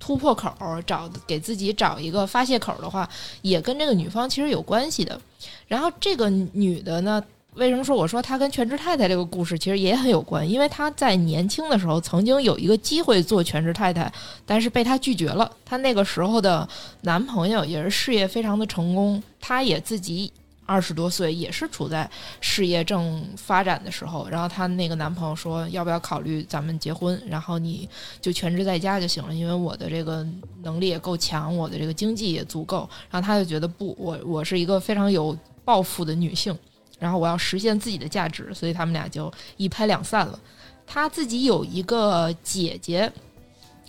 [0.02, 0.52] 突破口，
[0.86, 3.08] 找给自己找一个发泄口的话，
[3.44, 5.22] 也跟这个女方其实有关系的。
[5.68, 10.50] 然后这个女的呢，为什么说我说她跟全职太太这个故事其实也很有关？
[10.50, 14.12] 因为她在年轻的时候曾经有一个机会做全职太太，
[14.46, 15.50] 但是被她拒绝了。
[15.64, 16.68] 她那个时候的
[17.02, 20.34] 男朋友也是事业非常的成功，她也自己
[20.72, 24.26] 二十多岁，也是处在事业正发展的时候。
[24.30, 27.22] 然后她那个男朋友说，要不要考虑咱们结婚？
[27.28, 27.90] 然后你
[28.22, 30.26] 就全职在家就行了，因为我的这个
[30.64, 32.90] 能力也够强，我的这个经济也足够。
[33.10, 36.58] 然后她就觉得不，我我是一个非常有抱负的女性。
[36.98, 40.40] 然后我要实现自己的价值，所以他们俩就一拍两散了。
[40.86, 43.12] 她自己有一个姐姐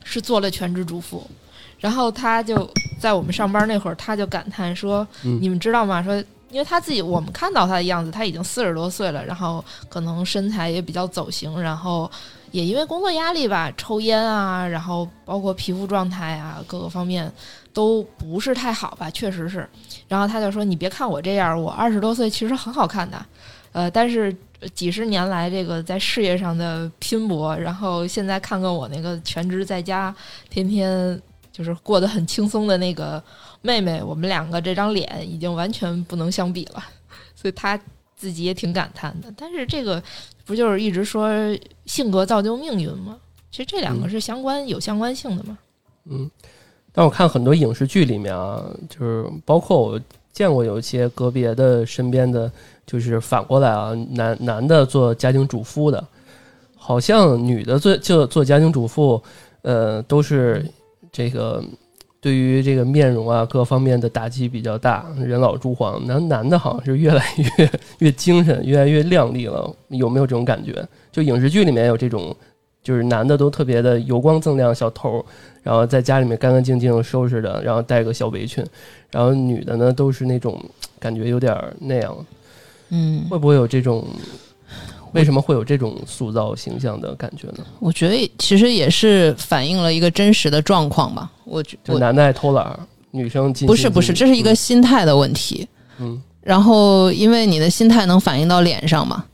[0.02, 1.22] 是做了全职主妇，
[1.78, 2.66] 然后她就
[2.98, 6.02] 在我们上班那会儿，她就感叹说：“嗯你们知道吗？
[6.02, 12.08] 说因为他自己我们看到他的样子，他已经四十多岁了，然后可能身材也比较走形，然后
[12.50, 17.32] 也因为工作压力吧，抽烟啊，然后包括皮肤状态啊，各个方面
[17.72, 19.66] 都不是太好吧，确实是。
[20.06, 23.24] 然后他就说：“你别看我这样，我二十多岁其实很好看的，
[23.72, 24.36] 呃，但是
[24.74, 30.14] 几十年来这个在事业上的拼搏，然后现在看看我那个全职在家，
[30.50, 31.18] 天天
[31.52, 33.22] 就是过得很轻松的那个
[33.60, 36.82] 妹妹，我们两个这张脸已经完全不能相比了。
[37.36, 37.78] 所以她
[38.16, 39.32] 自己也挺感叹的。
[39.36, 40.02] 但是这个
[40.44, 41.30] 不就是一直说
[41.86, 43.16] 性格造就命运吗？
[43.50, 45.58] 其实这两个是相关、有相关性的嘛。
[46.06, 46.30] 嗯，
[46.90, 50.00] 但我看很多影视剧里面啊，就是包括我
[50.32, 52.50] 见过有一些个别的身边的，
[52.86, 56.02] 就是反过来啊，男男的做家庭主妇的，
[56.76, 59.22] 好像女的做就做家庭主妇，
[59.60, 60.64] 呃，都是
[61.12, 61.62] 这个
[62.20, 66.04] 对于这个面容啊各方面的打击比较大，人老珠黄。
[66.06, 67.22] 男男的好像是越来
[67.58, 67.70] 越
[68.00, 70.86] 越精神，越来越靓丽了，有没有这种感觉？
[71.10, 72.34] 就影视剧里面有这种，
[72.82, 75.24] 就是男的都特别的油光锃亮，小头，
[75.62, 78.64] 然后在家里面干干净净收拾的，然后带个小围裙，
[79.10, 80.58] 然后女的呢都是那种
[80.98, 82.16] 感觉有点那样，
[82.88, 84.06] 嗯，会不会有这种？
[85.12, 87.64] 为什么会有这种塑造形象的感觉呢？
[87.78, 91.30] 我觉得其实也是反映了一个真实的状况吧。
[91.44, 92.78] 我觉男的爱偷懒，
[93.10, 95.66] 女生尽不是不是，这是一个心态的问题。
[95.98, 99.24] 嗯然后因为你的心态能反映到脸上嘛，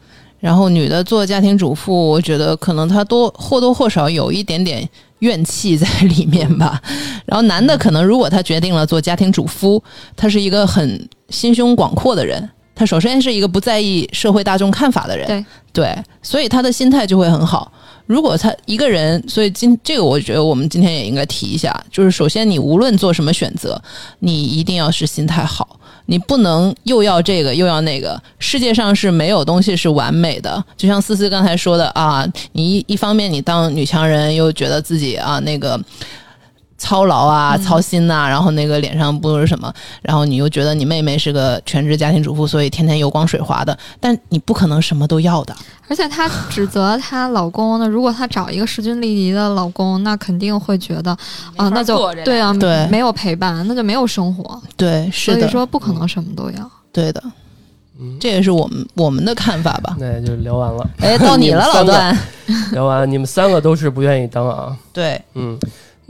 [0.40, 4.86] 然后女的做家庭主妇，我觉得可能她多或多或少有一点点
[5.20, 6.78] 怨气在里面吧。
[7.24, 9.82] 然后男的可能如果他决定了做家庭主夫，
[10.14, 12.46] 他是一个很心胸广阔的人，
[12.78, 17.72] 他首先是一个不在意社会大众看法的人，对对，所以他的心态就会很好。
[18.06, 23.82] 如果他一个人，所以今这个我觉得我们今天也应该提一下，就是首先你无论做什么选择，
[24.20, 25.78] 你一定要是心态好。
[26.06, 30.64] 你不能又要这个又要那个，世界上是没有东西是完美的。
[30.74, 35.78] 就像思思刚才说的啊，你一一方面你当女强人，又觉得自己啊那个
[36.78, 45.54] 操劳啊、操心呐、然后那个脸上不是什么，然后你又觉得你妹妹是个全职家庭主妇，所以天天油光水滑的，但你不可能什么都要的。
[45.88, 51.10] 而且她指责她老公呢，如果她找一个势均力敌的老公，那肯定会觉得
[51.56, 54.60] 啊，那就对啊，对没有陪伴，那就没有生活。
[54.76, 56.70] 对，是的，所以说不可能什么都要。
[56.92, 57.22] 对的，
[57.98, 59.96] 嗯，这也是我们我们的看法吧。
[59.98, 60.88] 那就聊完了。
[61.00, 62.16] 哎，到你了， 老段。
[62.72, 64.76] 聊完，你们三个都是不愿意当啊。
[64.92, 65.58] 对，嗯，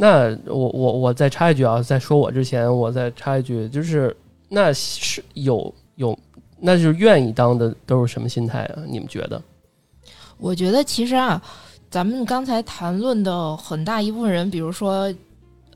[0.00, 4.16] 那我我我再插一句啊，在说我之前，我再插一句，就是
[4.48, 6.16] 那是有有，
[6.61, 8.82] 那就是愿意当的都是什么心态啊？
[8.87, 9.42] 你们觉得？
[10.38, 11.42] 我觉得其实啊，
[11.90, 15.12] 咱们刚才谈论的很大一部分人，比如说，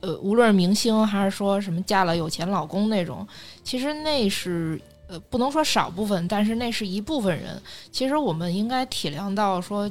[0.01, 3.27] 呃，无论是明星还是说什么嫁了有钱老公那种，
[3.65, 7.61] 其实那是呃不能说少部分，但是那是一部分人。
[7.91, 9.91] 其实我们应该体谅到说，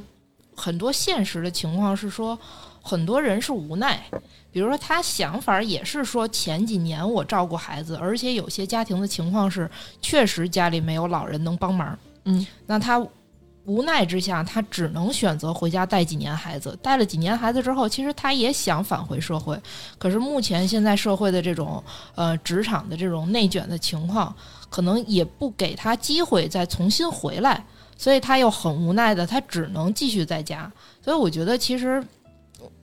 [0.56, 2.38] 很多现实的情况是说，
[2.82, 4.02] 很多人是无奈。
[4.50, 9.70] 比如说，他想法也是说，前几年我照顾孩子，而且有些家庭的情况是，
[10.02, 11.98] 确实家里没有老人能帮忙。
[12.24, 13.02] 嗯，那他
[13.64, 16.78] 无奈之下，他只能选择回家带几年孩子。
[16.82, 19.58] 带了几年孩子之后，其实他也想返回社会，
[19.98, 21.82] 可是目前现在社会的这种
[22.14, 24.34] 呃职场的这种内卷的情况，
[24.68, 27.64] 可能也不给他机会再重新回来，
[27.96, 30.70] 所以他又很无奈的，他只能继续在家。
[31.02, 32.04] 所以我觉得，其实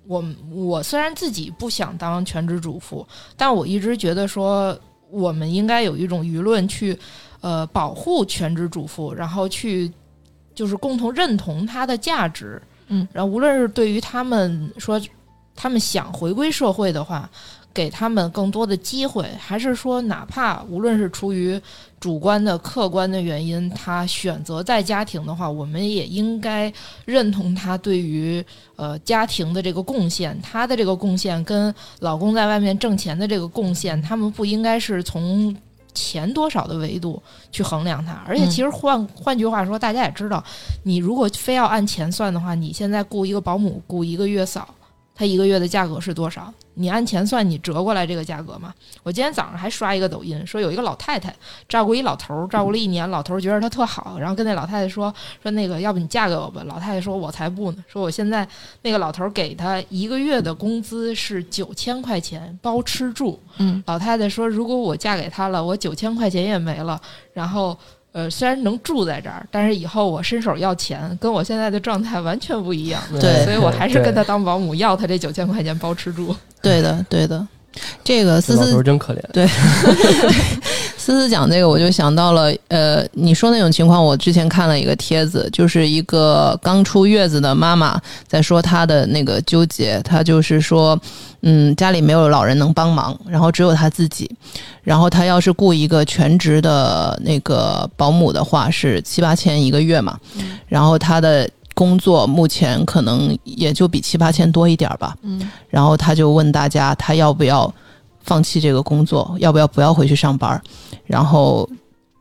[0.10, 4.76] 我我虽然自己不想当全职主妇，但我一直觉得说，
[5.10, 6.98] 我们应该有一种舆论去
[7.42, 9.90] 呃保护全职主妇，然后去。
[10.56, 15.00] 就是共同认同它的价值，嗯，然后无论是对于他们说
[15.56, 17.30] 他们想回归社会的话，
[17.74, 21.60] 给他们更多的机会，还是说哪怕无论是出于
[22.00, 26.72] 主观的、客观的原因，他选择在家庭的话，我们也应该
[27.06, 28.44] 认同他对于
[28.76, 35.56] 呃家庭的这个贡献，他的这个贡献跟老公在外面挣钱的这个贡献，他们不应该是从。
[35.92, 40.42] 钱多少的维度去衡量它，而且其实换、换句话说，大家也知道，
[40.84, 44.70] 你如果非要按钱算的话，你现在雇一个保姆雇一个月嫂，
[45.16, 46.54] 他一个月的价格是多少？
[46.80, 48.74] 你按钱算，你折过来这个价格吗？
[49.04, 51.36] 我今天早上还刷一个抖音，说有一个老太太
[51.68, 55.14] 照顾一老头儿，照顾了一年，老头儿觉得他特好，然后跟那老太太说
[55.44, 56.64] 说那个，要不你嫁给我吧？
[56.66, 58.48] 老太太说，我才不呢，说我现在
[58.82, 63.38] 那个老头儿给他一个月的工资是九千块钱，包吃住。
[63.58, 67.00] 嗯，老太太说，如果我嫁给他了，我九千块钱也没了，
[67.34, 67.78] 然后。
[68.12, 73.02] 呃，虽然能住在这儿，但是以后我伸手要钱，跟我现在的状态完全不一样。
[73.20, 76.36] 对所以我还是跟他当保姆，要他这九千块钱包吃住。
[76.62, 77.48] 对的，对的。
[78.04, 79.22] 这个思思真可怜。
[79.32, 79.48] 对
[80.98, 91.00] 思思讲这个，我就想到了，呃，你说那种情况，我之前看了一个帖子，就是一个刚出月子的妈妈在说她的那个纠结，她就是说，
[91.42, 94.30] 嗯，家里没有老人能帮忙，然后只有他自己，
[94.84, 100.20] 然后他要是雇一个全职的那个保姆的话，是七八千一个月嘛，
[100.68, 107.74] 然后他的工作目前可能也就比七八千多一点吧，嗯然后他就问大家，他要不要
[108.24, 110.62] 放弃这个工作，要不要不要回去上班，
[111.06, 111.70] 然后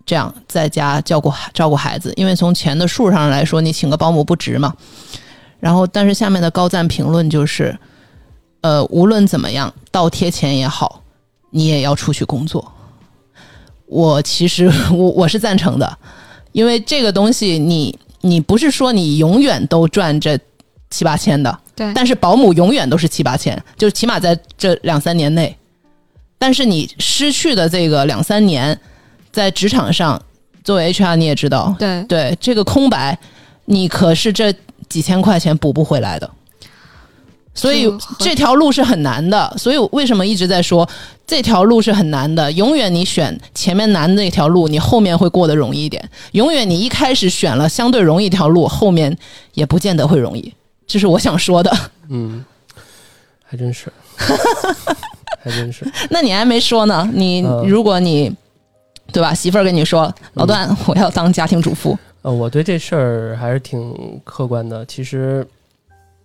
[0.06, 4.72] 这样在家照顾照顾孩子，因为从钱的数上来说，你请个保姆不值嘛。
[5.60, 7.76] 然后，但是下面的高赞评论就是，
[8.60, 11.02] 呃，无论怎么样，倒贴钱也好，
[11.50, 12.72] 你也要出去工作。
[13.86, 15.98] 我其实我我是赞成的，
[16.52, 20.38] 因为这个东西你你不是说你永远都赚这
[20.90, 25.56] 七八千的，对，但是保姆永远都是七八千，就起码在这两三年内。
[26.38, 28.78] 但是你失去的这个两三年，
[29.32, 30.20] 在职场上
[30.62, 33.18] 作为 HR 你也知道，对对这个空白，
[33.64, 34.54] 你可是这
[34.88, 36.30] 几千块钱补不回来的。
[37.58, 40.88] 所以这条路是很难的，所以我为什么一直在说
[41.26, 42.50] 这条路是很难的？
[42.52, 49.16] 永远你选前面难的那条路，你后面会过得容易一点；永远你一开始选了相对容易一条路，后面
[49.54, 50.54] 也不见得会容易。
[50.86, 51.76] 这是我想说的。
[52.08, 52.44] 嗯，
[53.44, 53.92] 还真是，
[55.42, 55.84] 还真是。
[56.10, 58.32] 那你还没说呢，你嗯如果你
[59.12, 64.84] 对吧，媳妇儿跟你说，老段我要当家庭主妇，呃，我对这事儿还是挺客观的。
[64.86, 65.46] 其实，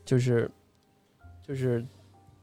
[0.06, 0.50] 就是
[1.48, 1.84] 就是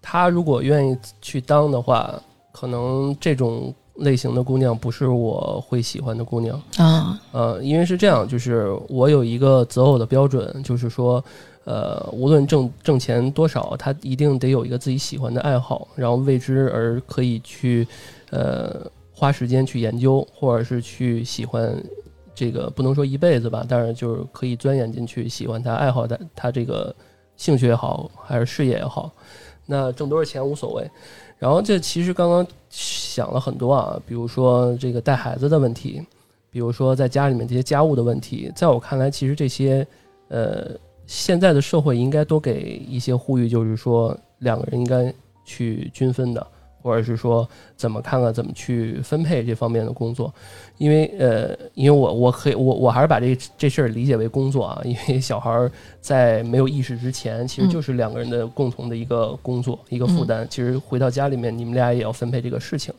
[0.02, 2.14] 他如果愿意去当的话，
[2.52, 6.60] 可能这种类型的姑娘不是我会喜欢的姑娘。
[6.76, 11.22] 啊，呃，因为是这样，就是我有一个择偶的标准，就是说，
[11.64, 17.86] 呃，无论挣挣钱多少，他一定得有一个自己喜欢的爱好，然后为之而可以去，
[18.30, 21.74] 呃，花时间去研究，或者是去喜欢
[22.34, 26.94] 这个，不能说一辈子吧，但是就是可以钻研进去，喜欢他爱好他他这个
[27.40, 29.10] 兴趣也好，还是事业也好，
[29.64, 30.86] 那挣多少钱无所谓。
[31.38, 36.04] 然后这其实刚刚想了很多啊，比如说这个带孩子的问题，
[36.50, 39.86] 比如说在家里面这些家务的问题，在我看来，其实这些
[40.28, 40.72] 呃，
[41.06, 45.10] 现在的社会应该多给一些呼吁，就是说两个人应该
[45.46, 46.46] 去均分的，
[46.82, 50.32] 或者是说怎么看看怎么去分配这方面的工作，
[50.78, 60.46] 因为呃，因为我我可以我我还是把这这事儿理解为工作啊，因为小孩儿在没有意识之前，其实就是两个人的共同的一个工作、一个负担。
[60.50, 62.92] 其实回到家里面，你们俩也要分配这个事情。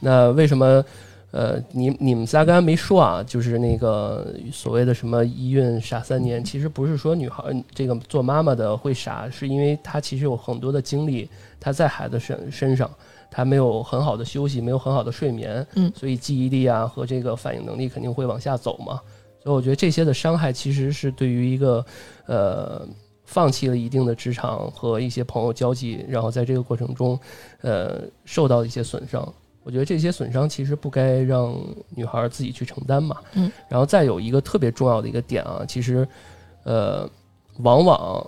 [0.00, 0.84] 那为什么？
[1.32, 11.28] 呃，你你们仨刚才没说啊，就是那个所谓的什么一孕傻三年，其实不是说女孩儿这个做妈妈的会傻，是因为她其实有很多的精力，
[11.60, 12.90] 她在孩子身身上，
[13.36, 18.98] 她没有很好的休息，没有很好的睡眠，嗯所以记忆力啊和这个反应能力肯定会往下走嘛。
[19.42, 21.84] 所以我觉得这些的伤害其实是对于一个
[22.24, 22.88] 呃
[23.24, 27.20] 放弃了一定的职场和一些朋友交际，然后在这个过程中，
[27.60, 29.30] 呃受到一些损伤。
[29.62, 31.54] 我觉得这些损伤其实不该让
[31.94, 33.18] 女孩儿自己去承担嘛。
[33.34, 36.08] 嗯，然后再有一个特别重要的一个点啊，其实，
[36.64, 37.06] 呃，
[37.58, 38.26] 往往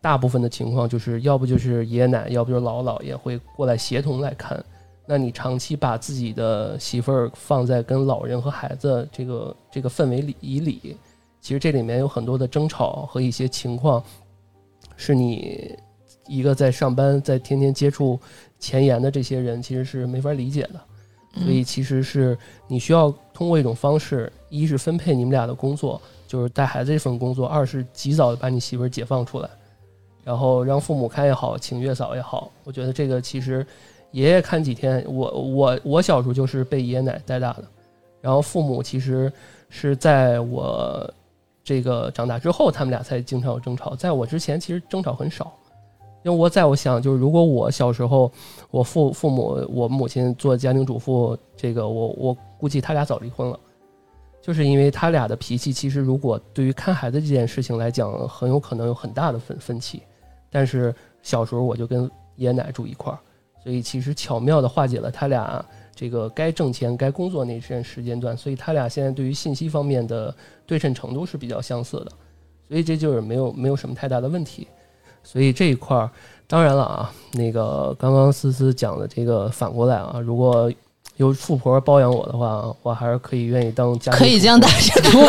[0.00, 4.62] 大部分的情况就是要不就是爷爷奶奶，要不就是姥姥姥爷会过来协同来看。
[5.06, 10.96] 那你长期把自己的媳妇儿放在跟老人和孩子这个这个氛围里以里，
[11.40, 14.02] 其实这里面有很多的争吵和一些情况，
[14.96, 15.76] 是你
[16.28, 18.18] 一个在上班、在天天接触
[18.58, 20.80] 前沿的这些人，其实是没法理解的。
[21.34, 22.36] 嗯所以其实是
[22.66, 29.48] 你需要通过一种方式，一是分配你们俩的工作，就是带孩子这份工作；二是及早地把你媳妇儿解放出来，
[30.24, 32.50] 然后让父母看也好，请月嫂也好。
[32.64, 33.66] 我觉得这个其实
[34.12, 37.64] 爷爷看几天，我我我小时候就是被爷爷奶奶带大的，
[38.20, 39.32] 然后父母其实
[39.68, 41.08] 是在我
[41.64, 45.52] 这个长大之后，他们俩才经常有争吵，在我之前其实争吵很少。
[46.22, 48.30] 因为我在我想，就是如果我小时候，
[48.70, 53.58] 我父父母，我母亲做家庭主妇，这个我我估计他俩早离婚了，
[54.42, 60.02] 就是因为他俩的脾气，其实如果对于看孩子这件事情来讲，很有可能有很大的分分歧。
[60.50, 62.02] 但是小时候我就跟
[62.36, 63.18] 爷爷奶奶住一块儿，
[63.62, 70.34] 所以其实巧妙地化解了他俩这个该挣钱、该工作那段时间段，所以他俩现在对于信息方面的
[70.66, 72.12] 对称程度是比较相似的，
[72.68, 74.66] 所以这就是没有没有什么太大的问题。
[75.22, 76.10] 所以这一块儿，
[76.46, 80.72] 当然了啊，那个刚刚思思讲的这个反过来啊，如果
[81.18, 85.26] 有富婆包养我的话，我还是可以愿意当家可以这样大家主妇，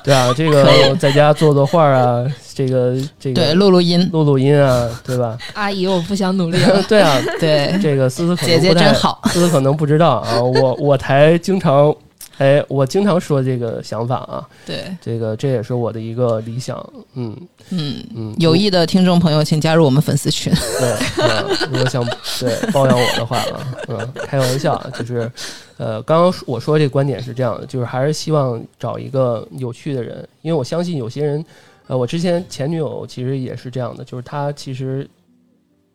[0.04, 5.36] 对啊，这个在家做做画啊，这个这个对，录录音，录录音啊，对吧？
[5.54, 6.82] 阿姨，我不想努力了。
[6.88, 11.94] 对啊，对，这个思思可能姐姐不太真好，思思可能不知道啊，我我台经常，
[12.40, 16.78] 哎，我经常说这个想法啊，对，这个这也是我的一个理想，
[17.12, 17.36] 嗯
[17.68, 20.50] 嗯，嗯，有意的听众朋友，请加入我们粉丝群。
[20.80, 22.02] 对，嗯，如果想
[22.38, 25.30] 对包养我的话啊，嗯，开玩笑啊，就是，
[25.76, 31.44] 呃，刚刚我说这个观点是这样的，就是还是希望找一个有趣的人，因为我相信有些人，
[31.88, 35.06] 呃，我之前前女友其实也是这样的，就是她其实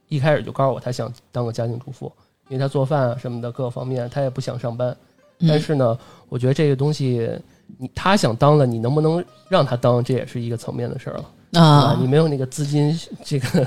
[0.09, 2.05] 一开始就告诉我她想当个家庭主妇，
[2.49, 4.95] 因为她做饭啊什么的各个方面她也不想上班，
[5.39, 5.59] 但嗯。
[5.59, 5.97] 是呢，
[6.29, 7.29] 我觉得这个东西
[7.77, 11.61] 你他想当了，你能不能让他当，这也是一个层面的事儿了。
[11.61, 13.65] 啊你，没有那个资金，这个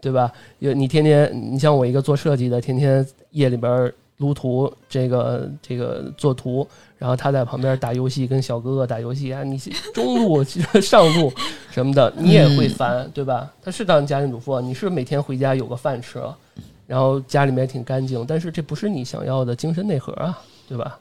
[0.00, 0.30] 对吧？
[0.60, 9.58] 有你天天，你像我一个做设计的，天天夜里边儿撸图，这个这个做图，然然后他在旁边打游戏，跟小哥哥打游戏啊，你
[9.92, 10.42] 中路、
[10.80, 11.30] 上路
[11.70, 13.52] 什么的，你也会烦，对吧？
[13.62, 16.18] 他是当家庭主妇，你是每天回家有个饭吃，
[16.86, 20.98] 然后家里面挺干净，但是这不是你想要的精神内核啊，对吧？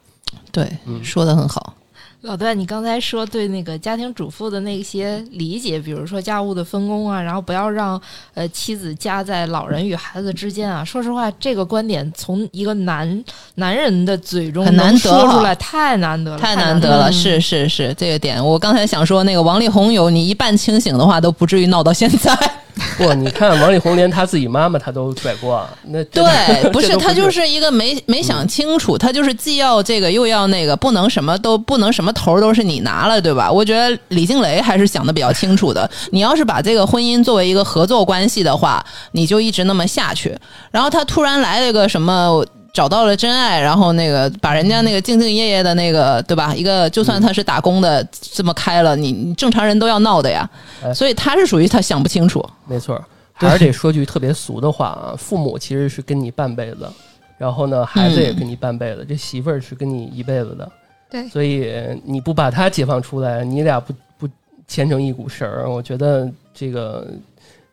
[0.51, 1.73] 对，嗯说的很好。
[2.21, 8.01] 老段，你刚才说对那个家庭主妇的那些理解，比如说家务的分工啊，然后不要让
[8.33, 10.85] 呃妻子夹在老人与孩子之间啊。
[10.85, 13.25] 说实话，这个观点从一个男
[13.55, 22.33] 男人的嘴中很难说出来，太难得了，太难难得了，嗯是是是，这个点我刚才想说，那个王力宏有你一半清醒的话，都不至于闹到现在。
[22.97, 26.23] 不，你看王力宏连他自己妈妈他都甩锅，啊那对，
[26.71, 33.51] 不是他就是一个没没想清楚，他就是既要这个又要那个，不能什么都不能什么头都是你拿了，对吧？
[33.51, 35.89] 我觉得李静蕾还是想的比较清楚的。
[36.11, 40.37] 你要是把这个婚姻作为一个合作关系的话，你就一直那么下去。
[40.71, 42.45] 然后他突然来了个什么？
[42.73, 46.55] 找到了真爱，然后那个把人家那个兢兢业业的那个，对吧？
[46.55, 50.49] 一个就算他是打工的，这么开了，你你正常人都要闹的呀。
[50.83, 52.43] 哎所以他是属于他想不清楚。
[52.65, 53.05] 没错儿，
[53.35, 56.89] 还是得说句特别俗的话啊，父母其实是跟你半辈子，
[57.37, 60.71] 然后呢，孩子也跟你半辈子，这媳妇儿是跟你一辈子的。
[61.11, 61.71] 对所以
[62.03, 64.27] 你不把他解放出来，你俩不不
[64.67, 67.07] 牵成一股绳儿，我觉得这个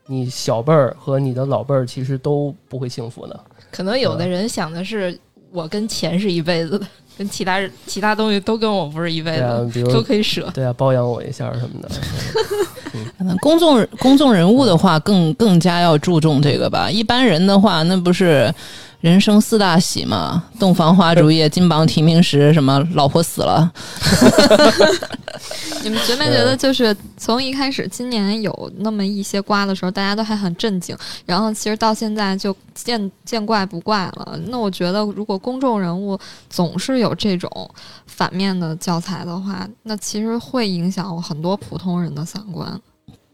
[0.06, 3.40] 你小辈儿和你的老辈儿其实都不会幸福的。
[3.70, 5.18] 可能有的人想的是，
[5.52, 10.50] 我跟钱是一辈子的， 跟其他人其他东西都跟我不是一辈子的，，比如都可以舍。
[10.54, 11.88] 对啊，包养我一下什么的。
[13.16, 16.90] 可能公众公众人物的话更更加要注重这个吧。
[16.90, 18.52] 一般人的话，那不是
[19.00, 20.42] 人生四大喜嘛？
[20.58, 23.72] 洞房花烛夜，金榜题名时，什么老婆死了，
[25.82, 30.94] 你们觉没觉得，就是从一开始今年有那么一些瓜的时候，大家都还很震惊，
[31.24, 34.38] 然后其实到现在就见见怪不怪了。
[34.48, 36.18] 那我觉得，如果公众人物
[36.50, 37.50] 总是有这种
[38.06, 42.78] 反面的教材的话，那其实会影响很多普通人的三观。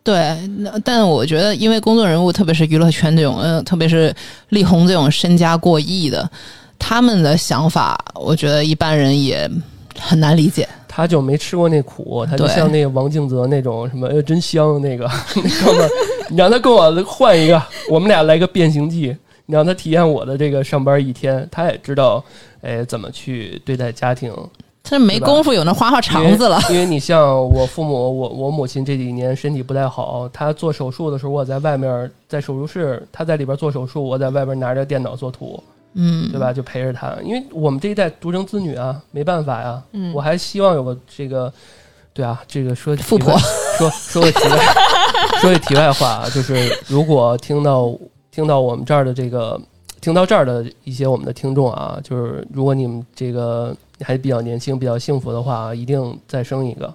[0.06, 4.14] 对，那但我觉得，因为公众人物，特别是娱乐圈这种，呃，特别是
[4.50, 6.30] 力宏这种身家过亿的，
[6.78, 9.50] 他们的想法，我觉得一般人也
[9.98, 10.68] 很难理解。
[10.86, 15.90] 他就没吃过那苦，他就像那个王静泽那种什么，呃，真香那个那哥们儿，
[16.30, 19.08] 你让他跟我换一个，我们俩来个变形计，
[19.46, 22.24] 你让他体验我的这个上班一天，他也知道，
[22.62, 24.32] 哎，怎么去对待家庭。
[24.88, 26.58] 他没功夫有那花花肠子了。
[26.68, 35.62] 因为，因为你像我父母，我我母亲这几年身体不太好，她做手术的时候，我在外面在手术室，她在里边做手术，我在外边拿着电脑做图，
[35.94, 36.52] 嗯，对吧？
[36.52, 39.82] 就陪着她，因为我们这一代独生子女啊，没办法呀。
[39.92, 41.52] 嗯我还希望有个这个，
[42.14, 43.36] 对啊，这个说富婆，
[43.78, 44.58] 说说个题外，
[45.42, 46.54] 说句题外话啊，就是
[46.86, 47.92] 如果听到
[48.30, 49.60] 听到我们这儿的这个，
[50.00, 56.94] 听到这儿的一些我们的听众啊，就是如果你们这个还比较年轻、比较幸福的话，一定再生一个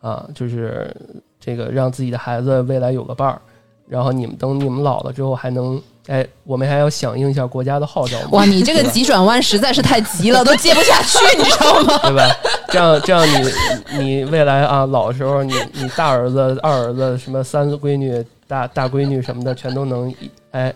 [0.00, 0.94] 啊，就是
[1.38, 3.40] 这个让自己的孩子未来有个伴儿，
[3.88, 11.98] 然后你们等你们老了之后还能，哎，我们还要响应一下国家的号召，哇，你这个急转弯实在是太急了，都接不下去， 你知道吗？
[12.02, 12.28] 对吧？
[12.68, 20.72] 这样这样你你未来啊老的时候，你你大儿子、二儿子、什么三闺女、大大闺女什么的，全都能一哎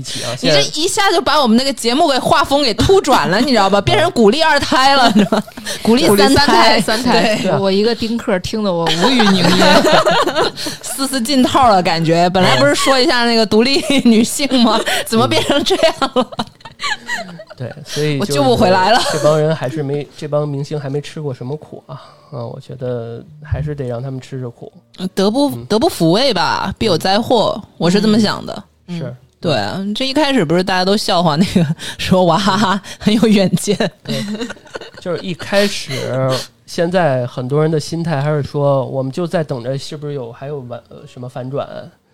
[0.00, 0.34] 一起啊！
[0.40, 3.80] 你这一下就把我们那个节目给画风给突转了， 你知道吧？
[3.80, 5.44] 变成鼓励二胎了，你知道吗？
[5.82, 10.52] 鼓励三胎，三胎我一个丁克听得我无语凝噎。
[10.82, 14.80] 丝丝进套了，感觉本来不是说一下那个独立女性吗？
[15.06, 16.26] 怎么变成这样了？
[17.58, 18.98] 对，所以我救不回来了。
[19.12, 22.00] 这帮人还是没，这帮明星还没吃过什么苦啊
[22.32, 22.40] 啊！
[22.46, 24.72] 我觉得还是得让他们吃吃苦。
[25.14, 28.64] 德不嗯德不抚慰吧，必有灾祸，我是这么想的。
[28.88, 31.66] 是，对啊，这一开始不是大家都笑话那个
[31.98, 33.76] 说娃哈哈很有远见，
[35.00, 35.90] 就是一开始，
[36.66, 41.66] 现在很多人的心态还是说，我们就在等着是不是有还有完呃什么反转？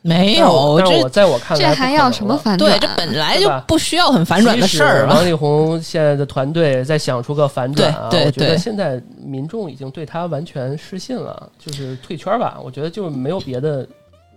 [0.03, 1.09] 没有但我这。
[1.09, 2.37] 在我看来，这还要什么？
[2.37, 2.71] 反转？
[2.71, 12.57] 对，这本来就不需要很反转的事儿王力宏现在的团队在想出个反转啊，对对我觉得现在民众已经对他完全失信了，就是退圈吧。
[12.63, 13.85] 我觉得就没有别的，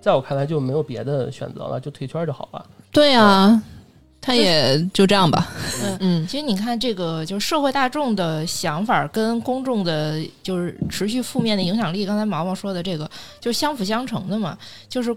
[0.01, 2.65] 在我看来就没有别的选择了，就退圈就好了。
[2.91, 3.61] 对啊，
[4.19, 5.47] 他也就这样吧。
[5.83, 12.05] 嗯嗯，其实你看，这个就是社会大众的想法跟公众的，就是持续负面的影响力。
[12.05, 13.09] 刚才毛毛说的这个，
[13.39, 14.57] 就是相辅相成的嘛。
[14.87, 15.15] 就是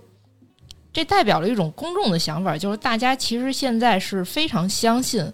[0.92, 5.24] 这代表了一种公众的想法，就是大家其实现在是非常相信，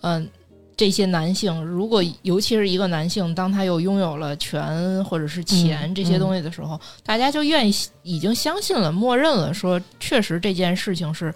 [0.00, 0.26] 嗯、
[0.74, 11.32] 这些男性，如果尤其是一个男性，当他又拥有了权或者是钱嗯这些东西的时候，大家就愿意已经相信了，默认了，说确实这件事情是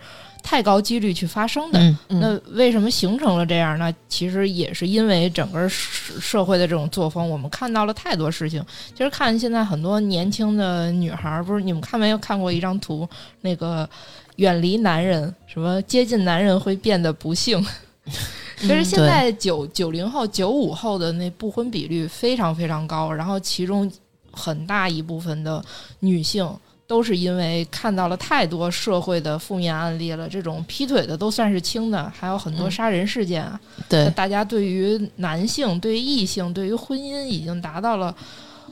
[0.47, 1.81] 太高几率去发生的。
[1.81, 3.93] 嗯嗯那为什么形成了这样呢？
[4.09, 8.65] 其实也是因为整个社社会的这种作风，我们看到了太多事情。
[8.97, 13.09] 其实看现在很多年轻的女孩儿，不是你们看没有看过一张图，
[13.41, 13.89] 那个
[14.37, 17.61] 远离男人，什么接近男人会变得不幸。
[18.57, 23.91] 其实现在九九零后、九五后的那不婚比率非常非常高，然后其中
[24.31, 25.63] 很大一部分的
[25.99, 26.49] 女性
[26.87, 33.59] 都是因为看到了太多社会的负面案例了，这种劈腿的都算是轻的，还有很多嗯杀人事件啊。
[33.89, 38.15] 对，大家对于男性、对于异性、对于婚姻已经达到了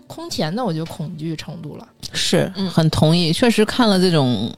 [0.07, 1.89] 空前的，我觉得恐惧程度了。
[2.13, 3.33] 是嗯很同意。
[3.33, 4.49] 确实看了这种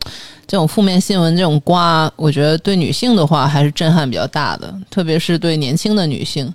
[0.47, 6.53] 这种负面新闻，这种瓜，我觉得对女性的话还是震撼比较大的，特别是对年轻的女性。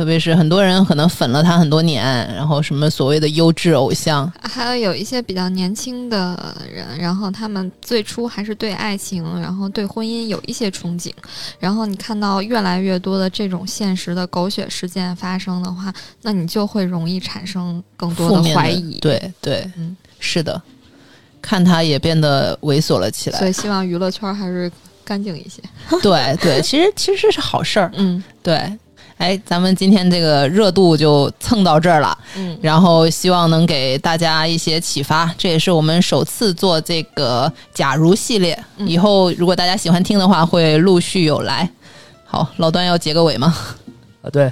[0.00, 2.02] 特别是很多人可能粉了他很多年，
[2.34, 11.12] 然后什么所谓的优质偶像，还有有一些比较年轻的人，然后他们最初还是对爱情，然后对婚姻有一些憧憬，
[11.58, 15.92] 然后你看到越来越多的这种现实的狗血事件发生的话，
[16.22, 20.58] 那你就会容易产生更多的怀疑。，对对，嗯是的，
[21.42, 23.38] 看他也变得猥琐了起来。
[23.38, 24.72] 所以希望娱乐圈还是
[25.04, 25.62] 干净一些。
[26.00, 27.92] 对对，其实其实是好事儿。
[27.96, 28.72] 嗯对，
[29.20, 32.16] 哎，咱们今天这个热度就蹭到这儿了。
[32.38, 38.58] 嗯，然后希望能给大家一些启发，这也是我们首次做这个“假如”系列。
[38.78, 41.68] 嗯以后如果大家喜欢听的话，会陆续有来。
[42.24, 43.54] 好，老段要结个尾吗？
[44.22, 44.50] 啊，对，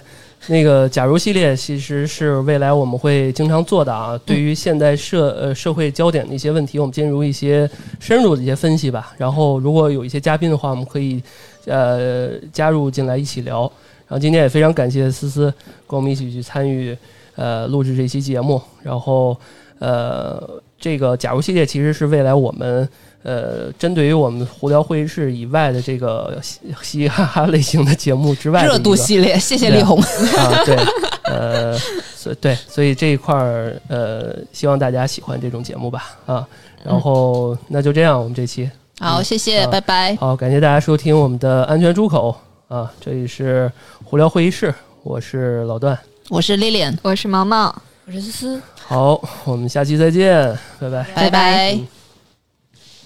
[0.49, 4.21] 那个假如系列其实是未来我们会经常做的啊。
[4.27, 9.15] 对于现代社呃社会焦点的一些问题，我们进入一些深入的一些分析吧。
[9.17, 11.23] 然后如果有一些嘉宾的话，我们可以
[11.65, 13.73] 呃加入进来一起聊。
[14.09, 15.53] 然后今天也非常感谢思思
[15.87, 16.97] 跟我们一起去参与
[17.37, 18.61] 呃录制这期节目。
[18.83, 19.39] 然后
[19.79, 22.89] 呃这个假如系列其实是未来我们。
[23.25, 30.01] 呃，针对于我们胡聊会议室以外的这个嘻嘻嘻哈哈类型的节目之外的，热度系列，谢谢力宏。
[30.01, 30.77] 啊，对，
[31.25, 31.77] 呃，
[32.15, 36.47] 所以对，所以这一块儿，呃，希望大家喜欢这种节目吧，啊，
[36.85, 40.17] 然后、那就这样，我们这期好，谢谢，好拜拜。
[40.17, 42.35] 好，感谢大家收听我们的安全出口
[42.69, 43.73] 啊，这里是
[44.05, 45.99] 胡聊会议室，我是老段，
[46.29, 47.75] 我是 Lilian，我是毛毛。
[48.05, 51.03] 我是思思，好，我们下期再见，拜拜。
[51.15, 51.73] 拜拜。
[51.73, 51.89] 嗯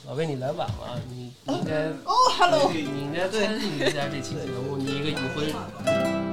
[0.09, 6.32] 老魏，你来晚了，你你应该哦，hello，你应该参与一下这期节目，你一个已婚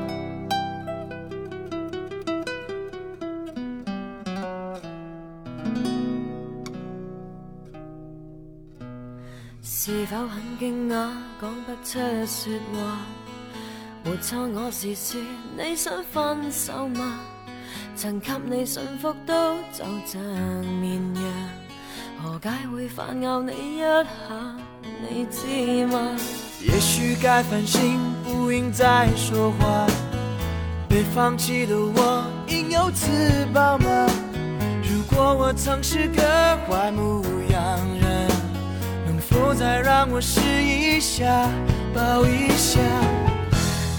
[9.62, 11.10] 是否很惊讶，
[11.41, 12.99] 講不出說話？
[14.05, 15.20] 沒錯，我是说
[15.57, 17.20] 你想分手嗎？
[17.95, 20.22] 曾給你驯服都就像
[20.82, 21.24] 绵羊，
[22.24, 24.05] 何解會反咬你一下？
[25.10, 26.16] 你知嗎？
[26.62, 29.88] 也許該反省，不應再說話。
[30.88, 33.07] 被放棄的我，應有自
[33.53, 34.07] 保吗？
[34.82, 36.22] 如果我曾是個
[36.70, 37.80] 壞牧羊，
[39.30, 41.48] 否再让我试一下，
[41.94, 42.80] 抱一下？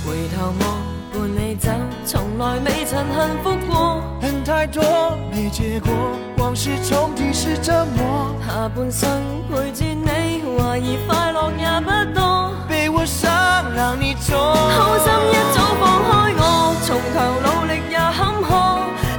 [0.04, 1.70] 回头望伴你走，
[2.04, 4.02] 从来未曾幸福过。
[4.20, 4.82] 恨太多
[5.30, 5.92] 没结果，
[6.38, 8.34] 往事重提是折磨。
[8.44, 9.08] 下半生
[9.48, 12.52] 陪住你，怀疑快乐也不多。
[12.68, 13.28] 被我傷，
[13.76, 14.36] 讓你走。
[14.36, 18.50] 好心一早放开我，从头努力也坎坷，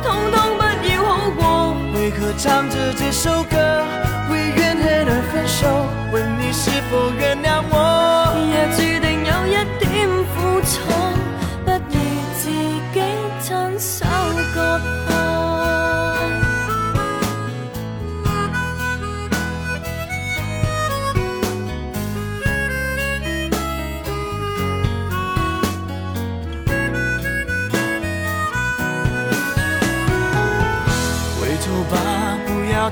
[0.04, 1.42] 通通不要好过。
[1.96, 3.56] 为何唱着这首歌，
[4.32, 9.01] 为怨恨而分手问你是否原谅我。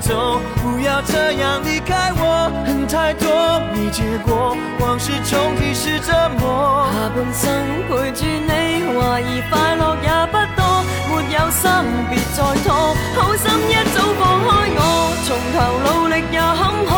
[0.01, 2.51] 走，不要这样离开我。
[2.65, 6.87] 恨太多沒結果，往事重提是折磨。
[6.91, 7.49] 下半生
[7.87, 8.51] 陪住你，
[8.95, 10.61] 懷疑快樂也不多，
[11.09, 11.69] 沒有心
[12.09, 14.81] 別再拖，好心一早放開我，
[15.25, 16.91] 從頭努力也坎坷，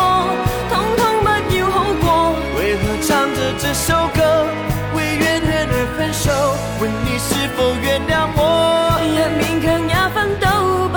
[0.70, 2.04] 通通不要好過。
[2.56, 4.46] 為何唱着這首歌，
[4.94, 6.30] 為怨恨而分手？
[6.80, 8.40] 問你是否原諒我？
[9.02, 10.46] 若勉強也分到，
[10.88, 10.96] 不